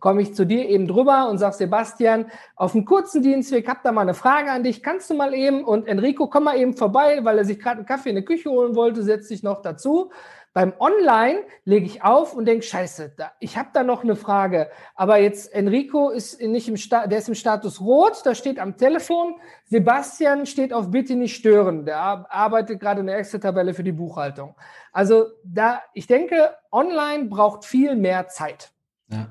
[0.00, 2.26] komme ich zu dir eben drüber und sage, Sebastian,
[2.56, 5.62] auf einem kurzen Dienstweg, hab da mal eine Frage an dich, kannst du mal eben,
[5.62, 8.50] und Enrico, komm mal eben vorbei, weil er sich gerade einen Kaffee in der Küche
[8.50, 10.10] holen wollte, setzt sich noch dazu.
[10.52, 14.70] Beim Online lege ich auf und denke, scheiße, da, ich habe da noch eine Frage.
[14.94, 18.76] Aber jetzt Enrico ist nicht im Sta der ist im Status Rot, da steht am
[18.76, 19.36] Telefon.
[19.66, 21.86] Sebastian steht auf Bitte nicht stören.
[21.86, 24.56] Der arbeitet gerade eine Excel-Tabelle für die Buchhaltung.
[24.92, 28.72] Also da, ich denke, Online braucht viel mehr Zeit.
[29.08, 29.28] Ja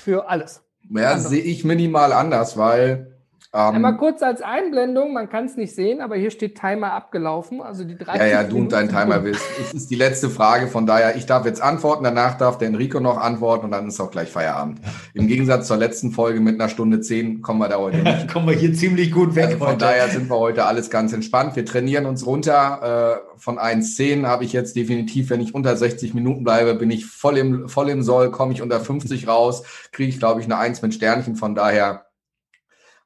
[0.00, 0.62] für alles.
[0.88, 3.09] Ja, sehe ich minimal anders, weil
[3.52, 7.60] ähm, Einmal kurz als Einblendung, man kann es nicht sehen, aber hier steht Timer abgelaufen,
[7.60, 9.42] also die 30 Ja, ja, du und dein Timer willst.
[9.60, 13.00] Es ist die letzte Frage, von daher, ich darf jetzt antworten, danach darf der Enrico
[13.00, 14.80] noch antworten und dann ist auch gleich Feierabend.
[15.14, 18.28] Im Gegensatz zur letzten Folge mit einer Stunde zehn kommen wir da heute nicht.
[18.32, 19.78] kommen wir hier ziemlich gut weg also von heute.
[19.78, 21.56] daher sind wir heute alles ganz entspannt.
[21.56, 23.22] Wir trainieren uns runter.
[23.34, 27.06] Äh, von 1,10 habe ich jetzt definitiv, wenn ich unter 60 Minuten bleibe, bin ich
[27.06, 30.58] voll im, voll im Soll, komme ich unter 50 raus, kriege ich, glaube ich, eine
[30.58, 31.34] 1 mit Sternchen.
[31.34, 32.09] Von daher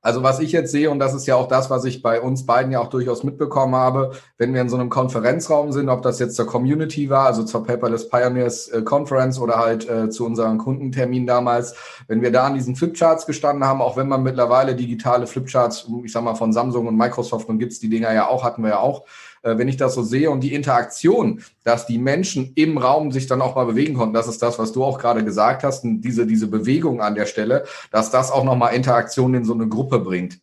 [0.05, 2.45] also was ich jetzt sehe, und das ist ja auch das, was ich bei uns
[2.45, 6.19] beiden ja auch durchaus mitbekommen habe, wenn wir in so einem Konferenzraum sind, ob das
[6.19, 10.59] jetzt zur Community war, also zur Paperless Pioneers äh, Conference oder halt äh, zu unserem
[10.59, 11.75] Kundentermin damals,
[12.07, 16.13] wenn wir da an diesen Flipcharts gestanden haben, auch wenn man mittlerweile digitale Flipcharts, ich
[16.13, 18.79] sag mal von Samsung und Microsoft und gibt's die Dinger ja auch, hatten wir ja
[18.81, 19.05] auch,
[19.45, 23.43] wenn ich das so sehe und die Interaktion, dass die Menschen im Raum sich dann
[23.43, 26.47] auch mal bewegen konnten, das ist das, was du auch gerade gesagt hast, diese, diese
[26.47, 30.41] Bewegung an der Stelle, dass das auch nochmal Interaktion in so eine Gruppe bringt.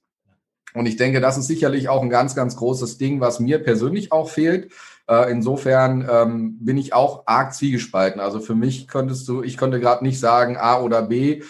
[0.74, 4.12] Und ich denke, das ist sicherlich auch ein ganz, ganz großes Ding, was mir persönlich
[4.12, 4.72] auch fehlt.
[5.08, 8.22] Äh, insofern ähm, bin ich auch arg zwiegespalten.
[8.22, 11.42] Also für mich könntest du, ich könnte gerade nicht sagen A oder B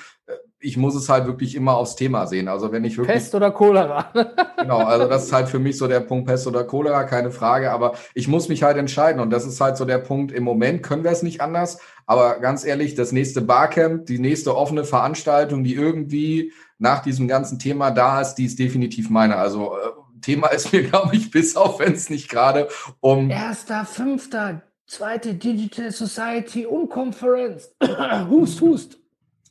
[0.61, 2.47] ich muss es halt wirklich immer aufs Thema sehen.
[2.47, 3.17] Also wenn ich wirklich.
[3.17, 4.11] Pest oder Cholera.
[4.57, 7.71] genau, also das ist halt für mich so der Punkt Pest oder Cholera, keine Frage.
[7.71, 9.19] Aber ich muss mich halt entscheiden.
[9.19, 11.79] Und das ist halt so der Punkt, im Moment können wir es nicht anders.
[12.05, 17.57] Aber ganz ehrlich, das nächste Barcamp, die nächste offene Veranstaltung, die irgendwie nach diesem ganzen
[17.59, 19.37] Thema da ist, die ist definitiv meine.
[19.37, 22.67] Also äh, Thema ist mir, glaube ich, bis auf, wenn es nicht gerade
[22.99, 23.29] um.
[23.29, 27.73] Erster, fünfter, zweite Digital Society und Konferenz.
[28.29, 29.00] hust, hust.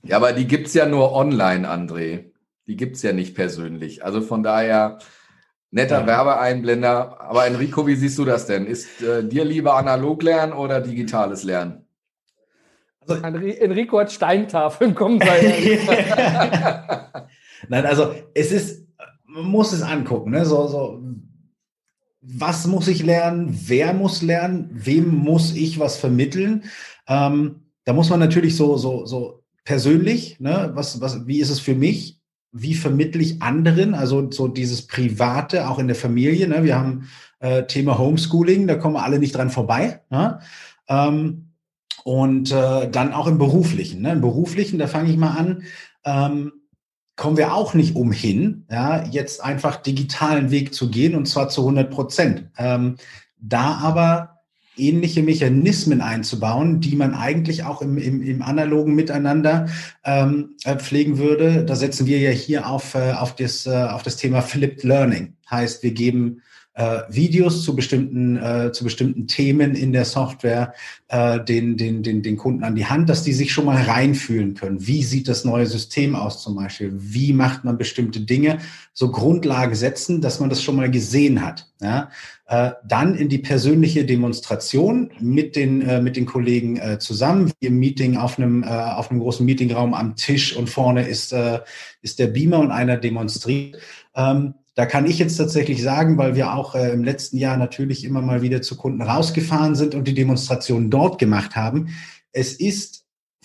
[0.03, 2.32] Ja, aber die gibt's ja nur online, André.
[2.66, 4.05] Die gibt's ja nicht persönlich.
[4.05, 4.98] Also von daher
[5.70, 6.07] netter ja.
[6.07, 7.20] Werbeeinblender.
[7.20, 8.66] Aber Enrico, wie siehst du das denn?
[8.66, 11.84] Ist äh, dir lieber analog lernen oder digitales Lernen?
[13.01, 15.18] Also, Enrico hat Steintafeln, kommen
[17.68, 18.86] Nein, also es ist,
[19.24, 20.44] man muss es angucken, ne?
[20.44, 21.03] So, so,
[22.20, 23.59] was muss ich lernen?
[23.66, 24.68] Wer muss lernen?
[24.72, 26.64] Wem muss ich was vermitteln?
[27.09, 29.39] Ähm, da muss man natürlich so, so, so
[29.71, 30.73] persönlich, ne?
[30.75, 32.18] was, was, wie ist es für mich?
[32.51, 33.95] Wie vermittle ich anderen?
[33.95, 36.49] Also so dieses Private, auch in der Familie.
[36.49, 36.64] Ne?
[36.64, 37.09] Wir haben
[37.39, 40.01] äh, Thema Homeschooling, da kommen alle nicht dran vorbei.
[40.11, 40.41] Ne?
[40.89, 41.53] Ähm,
[42.03, 44.03] und äh, dann auch im Beruflichen.
[44.03, 44.11] Ne?
[44.11, 45.62] Im Beruflichen, da fange ich mal an,
[46.05, 46.51] ähm,
[47.14, 51.61] kommen wir auch nicht umhin, ja, jetzt einfach digitalen Weg zu gehen und zwar zu
[51.61, 52.51] 100 Prozent.
[52.59, 52.97] Ähm,
[53.37, 54.39] da aber
[54.77, 59.68] ähnliche Mechanismen einzubauen, die man eigentlich auch im, im, im analogen Miteinander
[60.05, 61.64] ähm, äh, pflegen würde.
[61.64, 65.35] Da setzen wir ja hier auf, äh, auf, das, äh, auf das Thema Flipped Learning.
[65.51, 66.43] Heißt, wir geben
[66.75, 70.73] äh, Videos zu bestimmten, äh, zu bestimmten Themen in der Software
[71.09, 74.55] äh, den, den, den, den Kunden an die Hand, dass die sich schon mal reinfühlen
[74.55, 74.87] können.
[74.87, 76.93] Wie sieht das neue System aus zum Beispiel?
[76.95, 78.59] Wie macht man bestimmte Dinge?
[78.93, 81.68] So Grundlage setzen, dass man das schon mal gesehen hat.
[81.81, 82.11] Ja?
[82.47, 87.79] Äh, dann in die persönliche Demonstration mit den, äh, mit den Kollegen äh, zusammen, im
[87.79, 91.61] Meeting auf einem, äh, auf einem großen Meetingraum am Tisch und vorne ist, äh,
[92.03, 93.77] ist der Beamer und einer demonstriert.
[94.14, 98.05] Ähm, da kann ich jetzt tatsächlich sagen, weil wir auch äh, im letzten Jahr natürlich
[98.05, 101.89] immer mal wieder zu Kunden rausgefahren sind und die Demonstrationen dort gemacht haben.
[102.33, 103.01] Es ist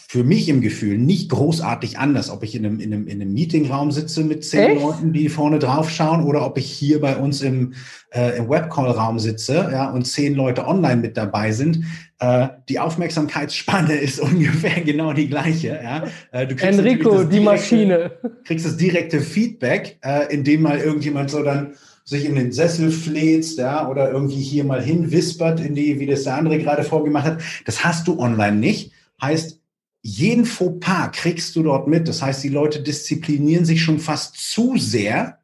[0.07, 3.33] für mich im Gefühl nicht großartig anders, ob ich in einem, in einem, in einem
[3.33, 4.81] Meetingraum sitze mit zehn Echt?
[4.81, 7.73] Leuten, die vorne drauf schauen, oder ob ich hier bei uns im,
[8.11, 11.85] äh, im Webcall-Raum sitze ja, und zehn Leute online mit dabei sind.
[12.19, 15.79] Äh, die Aufmerksamkeitsspanne ist ungefähr genau die gleiche.
[15.83, 16.05] Ja.
[16.31, 18.11] Äh, du Enrico, die direkte, Maschine.
[18.45, 21.73] kriegst das direkte Feedback, äh, indem mal irgendjemand so dann
[22.05, 26.23] sich in den Sessel fläzt, ja, oder irgendwie hier mal hinwispert in die, wie das
[26.23, 27.41] der andere gerade vorgemacht hat.
[27.65, 28.91] Das hast du online nicht.
[29.21, 29.59] Heißt,
[30.03, 32.07] jeden Fauxpas kriegst du dort mit.
[32.07, 35.39] Das heißt, die Leute disziplinieren sich schon fast zu sehr,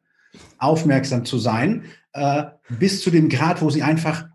[0.58, 2.44] aufmerksam zu sein, äh,
[2.78, 4.26] bis zu dem Grad, wo sie einfach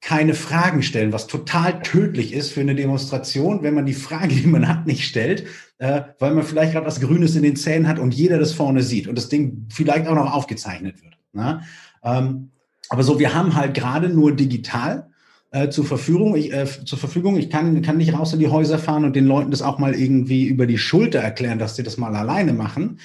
[0.00, 4.46] keine Fragen stellen, was total tödlich ist für eine Demonstration, wenn man die Frage, die
[4.46, 5.44] man hat, nicht stellt,
[5.78, 8.82] äh, weil man vielleicht gerade was Grünes in den Zähnen hat und jeder das vorne
[8.82, 11.16] sieht und das Ding vielleicht auch noch aufgezeichnet wird.
[11.32, 11.62] Ne?
[12.04, 12.50] Ähm,
[12.88, 15.08] aber so, wir haben halt gerade nur digital
[15.50, 16.36] äh, zur Verfügung.
[16.36, 17.36] Ich, äh, zur Verfügung.
[17.36, 19.94] Ich kann, kann nicht raus in die Häuser fahren und den Leuten das auch mal
[19.94, 23.00] irgendwie über die Schulter erklären, dass sie das mal alleine machen.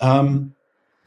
[0.00, 0.52] Ähm,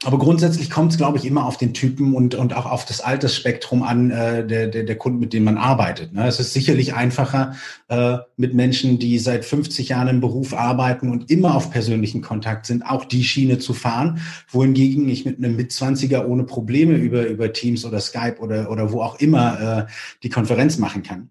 [0.06, 3.02] aber grundsätzlich kommt es, glaube ich, immer auf den Typen und, und auch auf das
[3.02, 6.14] Altersspektrum an äh, der, der, der Kunden, mit denen man arbeitet.
[6.14, 6.26] Ne?
[6.26, 7.56] Es ist sicherlich einfacher,
[7.90, 12.66] äh, mit Menschen, die seit 50 Jahren im Beruf arbeiten und immer auf persönlichen Kontakt
[12.66, 17.52] sind, auch die Schiene zu fahren, wohingegen ich mit einem Mitzwanziger ohne Probleme über, über
[17.52, 19.92] Teams oder Skype oder, oder wo auch immer äh,
[20.24, 21.30] die Konferenz machen kann.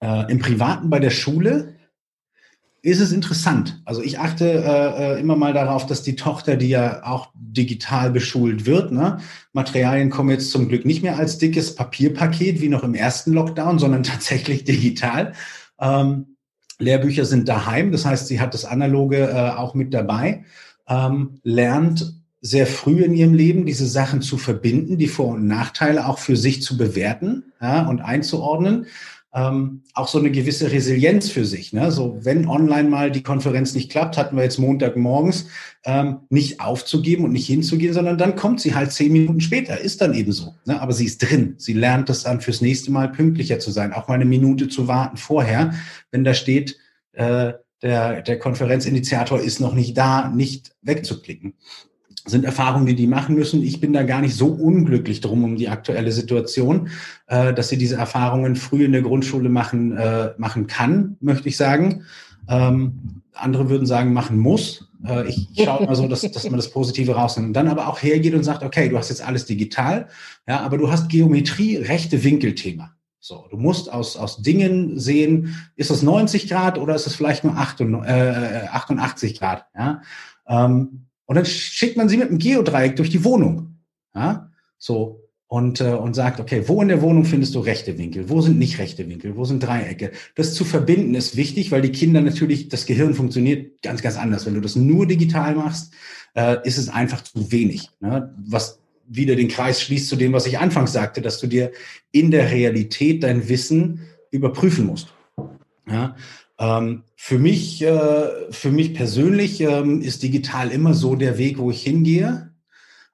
[0.00, 1.75] Äh, Im Privaten bei der Schule
[2.86, 3.82] ist es interessant.
[3.84, 8.12] Also ich achte äh, äh, immer mal darauf, dass die Tochter, die ja auch digital
[8.12, 9.18] beschult wird, ne,
[9.52, 13.80] Materialien kommen jetzt zum Glück nicht mehr als dickes Papierpaket wie noch im ersten Lockdown,
[13.80, 15.32] sondern tatsächlich digital.
[15.80, 16.36] Ähm,
[16.78, 20.44] Lehrbücher sind daheim, das heißt, sie hat das Analoge äh, auch mit dabei,
[20.88, 26.06] ähm, lernt sehr früh in ihrem Leben diese Sachen zu verbinden, die Vor- und Nachteile
[26.06, 28.86] auch für sich zu bewerten ja, und einzuordnen
[29.36, 31.74] ähm, auch so eine gewisse Resilienz für sich.
[31.74, 31.92] Ne?
[31.92, 35.48] So, wenn online mal die Konferenz nicht klappt, hatten wir jetzt Montagmorgens,
[35.84, 40.00] ähm, nicht aufzugeben und nicht hinzugehen, sondern dann kommt sie halt zehn Minuten später, ist
[40.00, 40.54] dann eben so.
[40.64, 40.80] Ne?
[40.80, 41.54] Aber sie ist drin.
[41.58, 44.88] Sie lernt das dann fürs nächste Mal pünktlicher zu sein, auch mal eine Minute zu
[44.88, 45.74] warten vorher,
[46.10, 46.78] wenn da steht,
[47.12, 51.52] äh, der, der Konferenzinitiator ist noch nicht da, nicht wegzuklicken
[52.26, 53.62] sind Erfahrungen, die die machen müssen.
[53.62, 56.88] Ich bin da gar nicht so unglücklich drum um die aktuelle Situation,
[57.28, 61.56] äh, dass sie diese Erfahrungen früh in der Grundschule machen, äh, machen kann, möchte ich
[61.56, 62.02] sagen.
[62.48, 64.88] Ähm, andere würden sagen, machen muss.
[65.06, 67.48] Äh, ich schaue mal so, dass, dass man das Positive rausnimmt.
[67.48, 70.08] Und dann aber auch hergeht und sagt, okay, du hast jetzt alles digital,
[70.48, 72.92] ja, aber du hast Geometrie, rechte Winkelthema.
[73.20, 77.42] So, du musst aus, aus Dingen sehen, ist es 90 Grad oder ist es vielleicht
[77.42, 78.04] nur 88
[79.34, 80.00] äh, Grad, ja.
[80.48, 83.76] Ähm, und dann schickt man sie mit einem Geodreieck durch die Wohnung.
[84.14, 84.50] Ja?
[84.78, 85.22] So.
[85.48, 88.28] Und, äh, und sagt, okay, wo in der Wohnung findest du rechte Winkel?
[88.28, 89.36] Wo sind nicht rechte Winkel?
[89.36, 90.10] Wo sind Dreiecke?
[90.34, 94.44] Das zu verbinden ist wichtig, weil die Kinder natürlich, das Gehirn funktioniert ganz, ganz anders.
[94.44, 95.92] Wenn du das nur digital machst,
[96.34, 97.90] äh, ist es einfach zu wenig.
[98.00, 98.34] Ne?
[98.44, 101.70] Was wieder den Kreis schließt zu dem, was ich anfangs sagte, dass du dir
[102.10, 104.00] in der Realität dein Wissen
[104.32, 105.14] überprüfen musst.
[105.88, 106.16] Ja?
[106.58, 111.70] Ähm, für mich, äh, für mich persönlich ähm, ist digital immer so der Weg, wo
[111.70, 112.52] ich hingehe.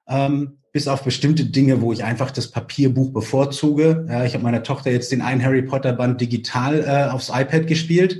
[0.07, 4.07] Ähm, bis auf bestimmte Dinge, wo ich einfach das Papierbuch bevorzuge.
[4.09, 7.67] Ja, ich habe meiner Tochter jetzt den einen Harry Potter Band digital äh, aufs iPad
[7.67, 8.19] gespielt.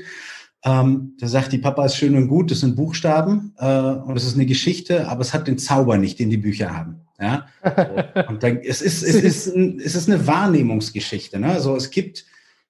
[0.64, 4.24] Ähm, da sagt die Papa ist schön und gut, das sind Buchstaben äh, und es
[4.24, 7.02] ist eine Geschichte, aber es hat den Zauber nicht, den die Bücher haben.
[7.20, 8.22] Ja, so.
[8.30, 11.40] und dann, es ist es ist es ist eine Wahrnehmungsgeschichte.
[11.40, 11.48] Ne?
[11.48, 12.26] Also es gibt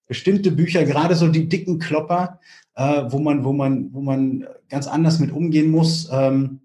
[0.08, 2.40] bestimmte Bücher, gerade so die dicken Klopper,
[2.76, 6.62] äh, wo man, wo man, wo man ganz anders mit umgehen muss, ähm,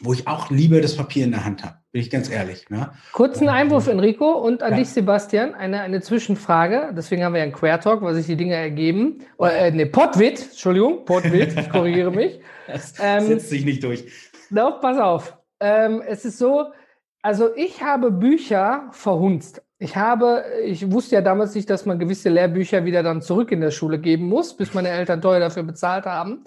[0.00, 2.68] wo ich auch lieber das Papier in der Hand habe, bin ich ganz ehrlich.
[2.70, 2.90] Ne?
[3.12, 4.78] Kurzen Einwurf, Enrico, und an ja.
[4.78, 6.92] dich, Sebastian, eine, eine Zwischenfrage.
[6.96, 9.20] Deswegen haben wir ja einen Quer-Talk, weil sich die Dinge ergeben.
[9.36, 12.40] Oder, äh, ne, Potwit, Entschuldigung, Potwit, ich korrigiere mich.
[12.66, 14.04] Das ähm, setzt sich nicht durch.
[14.50, 15.38] No, pass auf.
[15.60, 16.72] Ähm, es ist so,
[17.22, 19.62] also ich habe Bücher verhunzt.
[19.82, 23.60] Ich habe, ich wusste ja damals nicht, dass man gewisse Lehrbücher wieder dann zurück in
[23.60, 26.44] der Schule geben muss, bis meine Eltern teuer dafür bezahlt haben.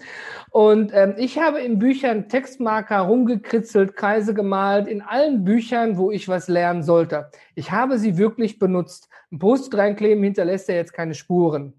[0.51, 6.29] Und ähm, ich habe in Büchern Textmarker rumgekritzelt, Kreise gemalt, in allen Büchern, wo ich
[6.29, 7.29] was lernen sollte.
[7.55, 9.09] Ich habe sie wirklich benutzt.
[9.33, 11.73] Ein Post reinkleben hinterlässt ja jetzt keine Spuren.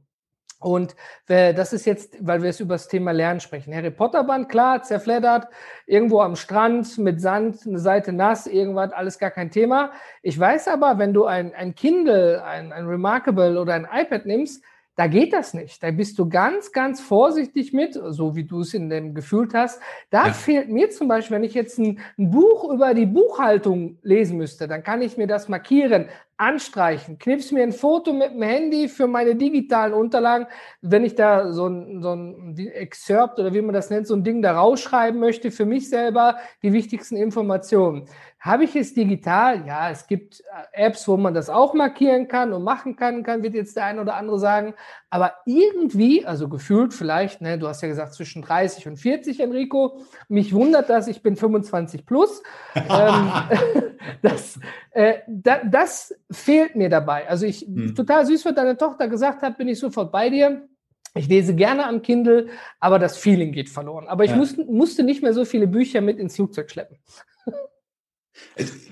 [0.67, 0.97] Und
[1.29, 3.73] äh, das ist jetzt, weil wir es über das Thema Lernen sprechen.
[3.73, 5.47] Harry Potter Band, klar, zerfleddert,
[5.87, 9.93] irgendwo am Strand mit Sand, eine Seite nass, irgendwas, alles gar kein Thema.
[10.23, 14.65] Ich weiß aber, wenn du ein, ein Kindle, ein, ein Remarkable oder ein iPad nimmst,
[14.97, 15.83] da geht das nicht.
[15.83, 19.81] Da bist du ganz, ganz vorsichtig mit, so wie du es in dem gefühlt hast.
[20.11, 20.33] Da ja.
[20.33, 24.67] fehlt mir zum Beispiel, wenn ich jetzt ein, ein, Buch über die Buchhaltung lesen müsste,
[24.67, 26.09] dann kann ich mir das markieren,
[26.39, 30.47] anstreichen, knips mir ein Foto mit dem Handy für meine digitalen Unterlagen.
[30.83, 34.25] Wenn ich da so ein, so ein Excerpt oder wie man das nennt, so ein
[34.25, 38.09] Ding da rausschreiben möchte, für mich selber die wichtigsten Informationen.
[38.47, 39.67] Habe ich es digital?
[39.67, 43.43] Ja, es gibt äh, Apps, wo man das auch markieren kann und machen kann, kann
[43.43, 44.75] wird jetzt der eine oder andere sagen.
[45.11, 50.01] Aber irgendwie, also gefühlt vielleicht, ne, du hast ja gesagt zwischen 30 und 40, Enrico,
[50.29, 52.41] mich wundert das, ich bin 25 plus.
[52.77, 53.33] ähm,
[54.23, 54.61] das,
[54.93, 57.29] äh, da, das fehlt mir dabei.
[57.29, 57.95] Also ich, hm.
[57.95, 60.69] total süß, was deine Tochter gesagt hat, bin ich sofort bei dir.
[61.15, 62.49] Ich lese gerne am Kindle,
[62.79, 64.07] aber das Feeling geht verloren.
[64.07, 64.37] Aber ich ja.
[64.37, 66.99] musste, musste nicht mehr so viele Bücher mit ins Flugzeug schleppen.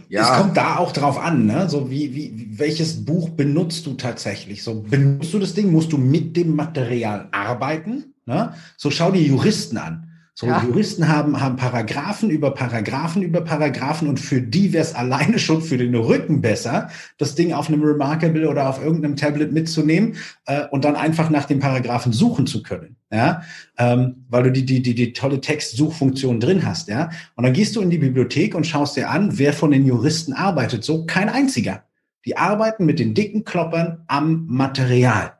[0.09, 0.23] Ja.
[0.23, 1.69] Es kommt da auch drauf an, ne?
[1.69, 4.63] So wie, wie, welches Buch benutzt du tatsächlich?
[4.63, 5.73] So benutzt du das Ding?
[5.73, 8.15] Musst du mit dem Material arbeiten?
[8.27, 8.55] Ne?
[8.77, 10.14] So schau dir Juristen an.
[10.37, 10.65] So, ja.
[10.65, 15.63] Juristen haben, haben Paragraphen über Paragraphen über Paragraphen und für die wäre es alleine schon
[15.63, 20.17] für den Rücken besser, das Ding auf einem Remarkable oder auf irgendeinem Tablet mitzunehmen
[20.47, 22.97] äh, und dann einfach nach den Paragraphen suchen zu können.
[23.13, 23.43] Ja,
[23.79, 27.11] ähm, weil du die, die, die, die tolle Textsuchfunktion drin hast, ja.
[27.37, 30.33] Und dann gehst du in die Bibliothek und schaust dir an, wer von den Juristen
[30.33, 30.83] arbeitet.
[30.83, 31.85] So kein einziger.
[32.25, 35.35] Die arbeiten mit den dicken Kloppern am Material.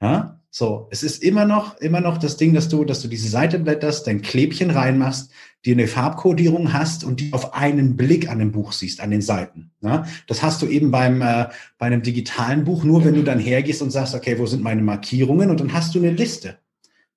[0.00, 0.35] Ja?
[0.58, 3.58] So, es ist immer noch, immer noch das Ding, dass du, dass du diese Seite
[3.58, 5.30] blätterst, dein Klebchen reinmachst,
[5.66, 9.20] dir eine Farbkodierung hast und die auf einen Blick an dem Buch siehst, an den
[9.20, 9.72] Seiten.
[9.82, 10.06] Ja?
[10.26, 13.82] Das hast du eben beim, äh, bei einem digitalen Buch nur, wenn du dann hergehst
[13.82, 15.50] und sagst, okay, wo sind meine Markierungen?
[15.50, 16.56] Und dann hast du eine Liste.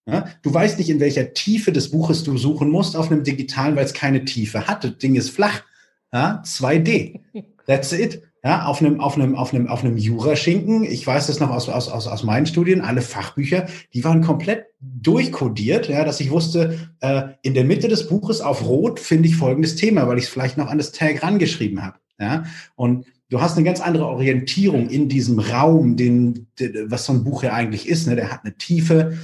[0.06, 0.28] Ja?
[0.42, 3.86] Du weißt nicht, in welcher Tiefe des Buches du suchen musst auf einem digitalen, weil
[3.86, 4.84] es keine Tiefe hat.
[4.84, 5.64] Das Ding ist flach.
[6.12, 6.44] Ja?
[6.46, 7.22] 2D.
[7.66, 8.22] That's it.
[8.44, 10.84] Ja, auf einem, auf einem, auf einem, auf einem Juraschinken.
[10.84, 12.80] Ich weiß das noch aus, aus, aus, aus meinen Studien.
[12.80, 18.08] Alle Fachbücher, die waren komplett durchkodiert, ja, dass ich wusste, äh, in der Mitte des
[18.08, 21.22] Buches auf Rot finde ich folgendes Thema, weil ich es vielleicht noch an das Tag
[21.22, 21.98] rangeschrieben habe.
[22.18, 22.44] Ja,
[22.76, 27.24] und du hast eine ganz andere Orientierung in diesem Raum, den, den was so ein
[27.24, 28.08] Buch ja eigentlich ist.
[28.08, 28.16] Ne?
[28.16, 29.18] Der hat eine Tiefe,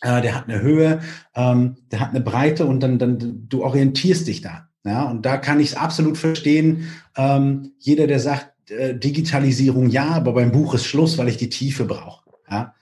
[0.00, 1.00] äh, der hat eine Höhe,
[1.34, 4.68] ähm, der hat eine Breite und dann, dann du orientierst dich da.
[4.84, 6.88] Ja, und da kann ich es absolut verstehen.
[7.16, 11.48] Ähm, jeder, der sagt, äh, Digitalisierung ja, aber beim Buch ist Schluss, weil ich die
[11.48, 12.30] Tiefe brauche.
[12.50, 12.74] Ja?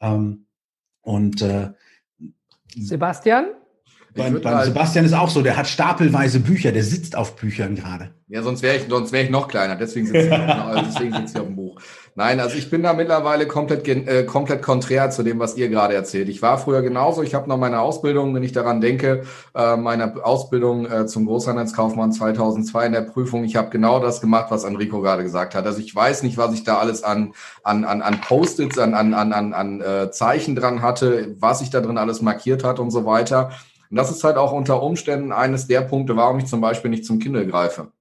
[0.00, 0.46] Ähm,
[1.02, 1.70] und äh,
[2.74, 3.48] Sebastian?
[4.14, 8.12] Beim, beim Sebastian ist auch so, der hat stapelweise Bücher, der sitzt auf Büchern gerade.
[8.26, 11.34] Ja, sonst wäre ich, sonst wäre ich noch kleiner, deswegen sitze ich, auf, deswegen sitze
[11.34, 11.80] ich auf dem Buch.
[12.16, 15.94] Nein, also ich bin da mittlerweile komplett, äh, komplett konträr zu dem, was ihr gerade
[15.94, 16.28] erzählt.
[16.28, 17.22] Ich war früher genauso.
[17.22, 19.22] Ich habe noch meine Ausbildung, wenn ich daran denke,
[19.54, 23.44] äh, meine Ausbildung äh, zum Großhandelskaufmann 2002 in der Prüfung.
[23.44, 25.66] Ich habe genau das gemacht, was Enrico gerade gesagt hat.
[25.66, 27.32] Also ich weiß nicht, was ich da alles an,
[27.62, 31.80] an, an, an Post-its, an, an, an, an, äh, Zeichen dran hatte, was ich da
[31.80, 33.52] drin alles markiert hat und so weiter.
[33.88, 37.04] Und das ist halt auch unter Umständen eines der Punkte, warum ich zum Beispiel nicht
[37.04, 37.92] zum Kindle greife.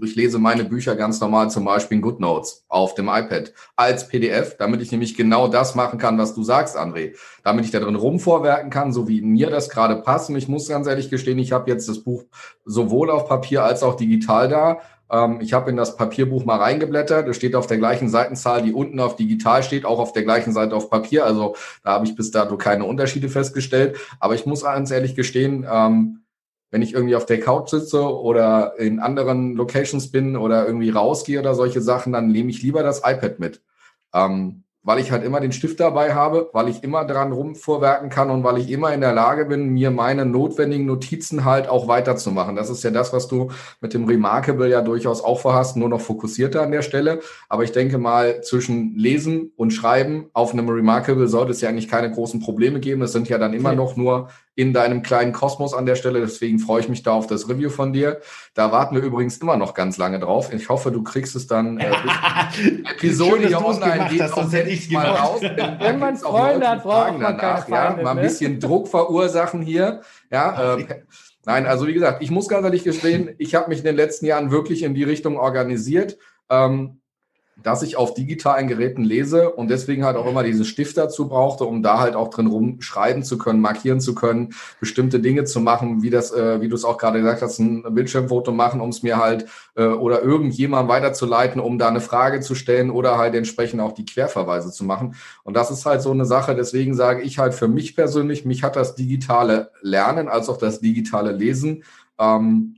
[0.00, 4.56] Ich lese meine Bücher ganz normal, zum Beispiel in GoodNotes auf dem iPad als PDF,
[4.56, 7.14] damit ich nämlich genau das machen kann, was du sagst, André.
[7.44, 10.30] Damit ich da drin rumvorwerken kann, so wie mir das gerade passt.
[10.30, 12.24] Und ich muss ganz ehrlich gestehen, ich habe jetzt das Buch
[12.64, 14.80] sowohl auf Papier als auch digital da.
[15.10, 17.28] Ähm, ich habe in das Papierbuch mal reingeblättert.
[17.28, 20.52] Es steht auf der gleichen Seitenzahl, die unten auf digital steht, auch auf der gleichen
[20.52, 21.26] Seite auf Papier.
[21.26, 23.98] Also da habe ich bis dato keine Unterschiede festgestellt.
[24.18, 26.21] Aber ich muss ganz ehrlich gestehen, ähm,
[26.72, 31.38] wenn ich irgendwie auf der Couch sitze oder in anderen Locations bin oder irgendwie rausgehe
[31.38, 33.62] oder solche Sachen, dann nehme ich lieber das iPad mit.
[34.12, 38.30] Ähm, weil ich halt immer den Stift dabei habe, weil ich immer dran rumvorwerken kann
[38.30, 42.56] und weil ich immer in der Lage bin, mir meine notwendigen Notizen halt auch weiterzumachen.
[42.56, 46.00] Das ist ja das, was du mit dem Remarkable ja durchaus auch vorhast, nur noch
[46.00, 47.20] fokussierter an der Stelle.
[47.48, 51.88] Aber ich denke mal, zwischen Lesen und Schreiben auf einem Remarkable sollte es ja eigentlich
[51.88, 53.02] keine großen Probleme geben.
[53.02, 53.76] Es sind ja dann immer okay.
[53.76, 56.20] noch nur in deinem kleinen Kosmos an der Stelle.
[56.20, 58.20] Deswegen freue ich mich da auf das Review von dir.
[58.54, 60.52] Da warten wir übrigens immer noch ganz lange drauf.
[60.52, 61.90] Ich hoffe, du kriegst es dann äh,
[62.96, 65.40] Episode hier online geht hast, sonst hätte ich mal raus.
[65.78, 69.62] Wenn man Freunde hat, braucht man danach, keine Feinde, ja, mal ein bisschen Druck verursachen
[69.62, 70.02] hier.
[70.30, 71.02] Ja, äh,
[71.44, 74.26] Nein, also wie gesagt, ich muss ganz ehrlich gestehen, ich habe mich in den letzten
[74.26, 76.16] Jahren wirklich in die Richtung organisiert.
[76.48, 77.00] Ähm,
[77.62, 81.64] dass ich auf digitalen Geräten lese und deswegen halt auch immer diesen Stift dazu brauchte,
[81.64, 86.02] um da halt auch drin rumschreiben zu können, markieren zu können, bestimmte Dinge zu machen,
[86.02, 89.02] wie das, äh, wie du es auch gerade gesagt hast, ein Bildschirmfoto machen, um es
[89.02, 93.80] mir halt äh, oder irgendjemand weiterzuleiten, um da eine Frage zu stellen oder halt entsprechend
[93.80, 95.14] auch die Querverweise zu machen.
[95.44, 98.62] Und das ist halt so eine Sache, deswegen sage ich halt für mich persönlich, mich
[98.62, 101.84] hat das digitale Lernen als auch das digitale Lesen
[102.18, 102.76] ähm,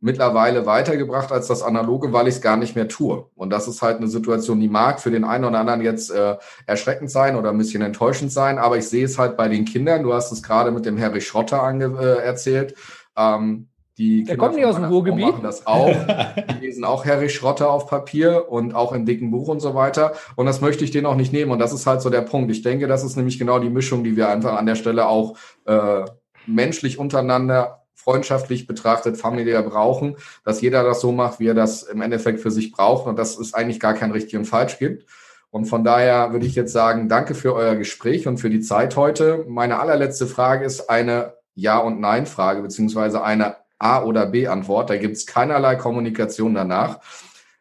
[0.00, 3.26] mittlerweile weitergebracht als das Analoge, weil ich es gar nicht mehr tue.
[3.34, 6.36] Und das ist halt eine Situation, die mag für den einen oder anderen jetzt äh,
[6.66, 10.02] erschreckend sein oder ein bisschen enttäuschend sein, aber ich sehe es halt bei den Kindern.
[10.02, 12.74] Du hast es gerade mit dem Harry Schrotter ange äh, erzählt.
[13.16, 13.68] Ähm,
[13.98, 15.24] die Der kommt nicht aus dem Ruhrgebiet.
[15.24, 15.86] machen das auch.
[16.60, 20.12] Die lesen auch Harry Schrotter auf Papier und auch im dicken Buch und so weiter.
[20.34, 21.50] Und das möchte ich denen auch nicht nehmen.
[21.50, 22.50] Und das ist halt so der Punkt.
[22.50, 25.38] Ich denke, das ist nämlich genau die Mischung, die wir einfach an der Stelle auch
[25.64, 26.04] äh,
[26.46, 32.00] menschlich untereinander freundschaftlich betrachtet, familiär brauchen, dass jeder das so macht, wie er das im
[32.00, 35.06] Endeffekt für sich braucht und dass es eigentlich gar kein richtig und falsch gibt.
[35.50, 38.94] Und von daher würde ich jetzt sagen, danke für euer Gespräch und für die Zeit
[38.94, 39.44] heute.
[39.48, 44.88] Meine allerletzte Frage ist eine Ja- und Nein-Frage, beziehungsweise eine A- oder B-Antwort.
[44.88, 47.00] Da gibt es keinerlei Kommunikation danach.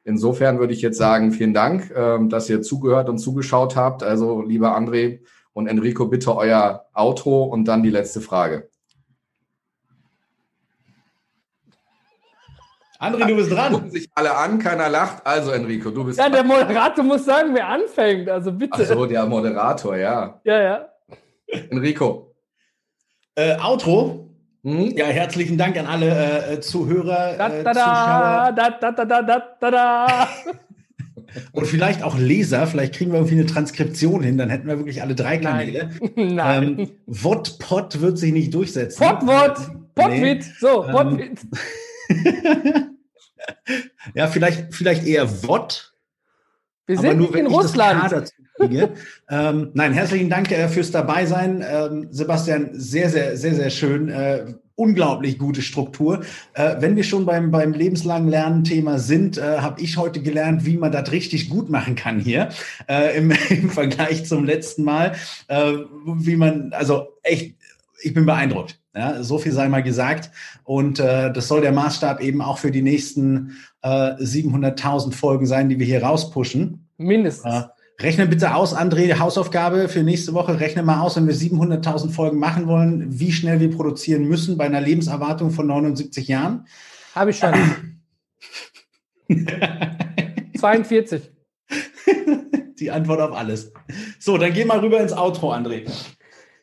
[0.04, 4.04] Insofern würde ich jetzt sagen, vielen Dank, ähm, dass ihr zugehört und zugeschaut habt.
[4.04, 5.22] Also, lieber André
[5.54, 8.70] und Enrico, bitte euer Outro und dann die letzte Frage.
[13.14, 13.74] André, du bist dran.
[13.74, 15.26] Gucken sich alle an, keiner lacht.
[15.26, 16.48] Also, Enrico, du bist Ja, der dran.
[16.48, 18.30] Moderator muss sagen, wer anfängt.
[18.30, 18.74] Also bitte.
[18.74, 20.40] Ach so, der Moderator, ja.
[20.44, 20.90] Ja, ja.
[21.70, 22.34] Enrico.
[23.36, 24.30] Äh, Outro.
[24.64, 24.94] Hm?
[24.98, 29.06] Ja, herzlichen Dank an alle äh, Zuhörer, Da, äh, da, da, Zuschauer da, da, da,
[29.06, 30.28] da, da, da, da.
[31.52, 32.66] und vielleicht auch Leser.
[32.66, 35.92] Vielleicht kriegen wir irgendwie eine Transkription hin, dann hätten wir wirklich alle drei Kanäle.
[36.16, 36.80] Nein.
[36.80, 39.04] Ähm, Wot-Pot wird sich nicht durchsetzen.
[39.06, 39.60] Potwort.
[39.94, 40.44] Potwit.
[40.60, 41.40] So, Ähm, Potwit.
[44.14, 45.94] Ja, vielleicht, vielleicht eher Wot.
[46.86, 48.32] Wir aber sind nur in Russland.
[49.30, 51.64] ähm, nein, herzlichen Dank äh, fürs Dabeisein.
[51.68, 54.10] Ähm, Sebastian, sehr, sehr, sehr, sehr schön.
[54.10, 56.24] Äh, unglaublich gute Struktur.
[56.54, 60.78] Äh, wenn wir schon beim, beim lebenslangen Lernen-Thema sind, äh, habe ich heute gelernt, wie
[60.78, 62.50] man das richtig gut machen kann hier
[62.88, 65.16] äh, im, im Vergleich zum letzten Mal.
[65.48, 65.74] Äh,
[66.06, 67.56] wie man, also echt,
[68.02, 68.80] ich bin beeindruckt.
[68.96, 70.32] Ja, so viel sei mal gesagt.
[70.64, 75.68] Und äh, das soll der Maßstab eben auch für die nächsten äh, 700.000 Folgen sein,
[75.68, 76.88] die wir hier rauspushen.
[76.98, 77.54] Mindestens.
[77.54, 77.64] Äh,
[78.02, 80.62] rechne bitte aus, André, Hausaufgabe für nächste Woche.
[80.62, 84.66] Rechne mal aus, wenn wir 700.000 Folgen machen wollen, wie schnell wir produzieren müssen bei
[84.66, 86.66] einer Lebenserwartung von 79 Jahren.
[87.14, 87.54] Habe ich schon.
[90.58, 91.32] 42.
[92.80, 93.74] Die Antwort auf alles.
[94.20, 95.86] So, dann geh mal rüber ins Outro, André.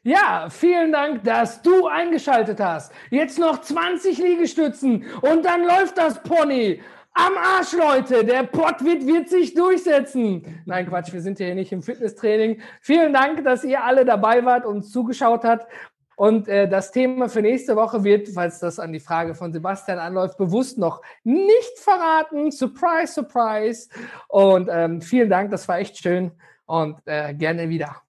[0.05, 2.93] Ja, vielen Dank, dass du eingeschaltet hast.
[3.11, 6.83] Jetzt noch 20 Liegestützen und dann läuft das Pony.
[7.15, 8.25] Am Arsch, Leute.
[8.25, 10.63] Der Pottwit wird sich durchsetzen.
[10.67, 12.63] Nein, Quatsch, wir sind hier nicht im Fitnesstraining.
[12.81, 15.71] Vielen Dank, dass ihr alle dabei wart und zugeschaut habt.
[16.17, 20.01] Und äh, das Thema für nächste Woche wird, falls das an die Frage von Sebastian
[20.01, 22.51] anläuft, bewusst noch nicht verraten.
[22.51, 23.89] Surprise, surprise.
[24.27, 26.33] Und ähm, vielen Dank, das war echt schön
[26.67, 28.03] und äh, gerne wieder.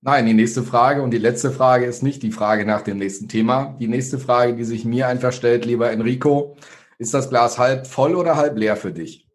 [0.00, 3.28] Nein, die nächste Frage und die letzte Frage ist nicht die Frage nach dem nächsten
[3.28, 3.76] Thema.
[3.80, 6.56] Die nächste Frage, die sich mir einfach stellt, lieber Enrico,
[6.98, 9.26] ist das Glas halb voll oder halb leer für dich?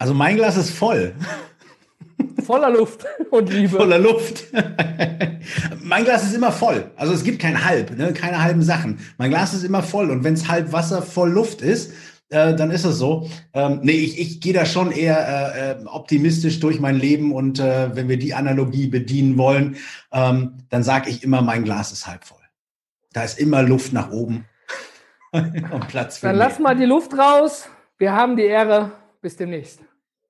[0.00, 1.12] Also mein Glas ist voll.
[2.44, 3.76] Voller Luft und Liebe.
[3.76, 4.44] Voller Luft.
[5.82, 6.90] mein Glas ist immer voll.
[6.94, 8.12] Also es gibt kein Halb, ne?
[8.12, 9.00] keine halben Sachen.
[9.18, 10.10] Mein Glas ist immer voll.
[10.10, 11.92] Und wenn es halb Wasser voll Luft ist,
[12.30, 13.28] äh, dann ist es so.
[13.54, 17.32] Ähm, nee, ich, ich gehe da schon eher äh, äh, optimistisch durch mein Leben.
[17.32, 19.76] Und äh, wenn wir die Analogie bedienen wollen,
[20.12, 22.38] ähm, dann sage ich immer, mein Glas ist halb voll.
[23.12, 24.44] Da ist immer Luft nach oben.
[25.32, 26.48] und Platz für Dann mehr.
[26.48, 27.68] lass mal die Luft raus.
[27.98, 28.92] Wir haben die Ehre.
[29.20, 29.80] Bis demnächst.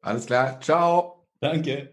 [0.01, 1.27] Alles klar, ciao.
[1.41, 1.93] Danke.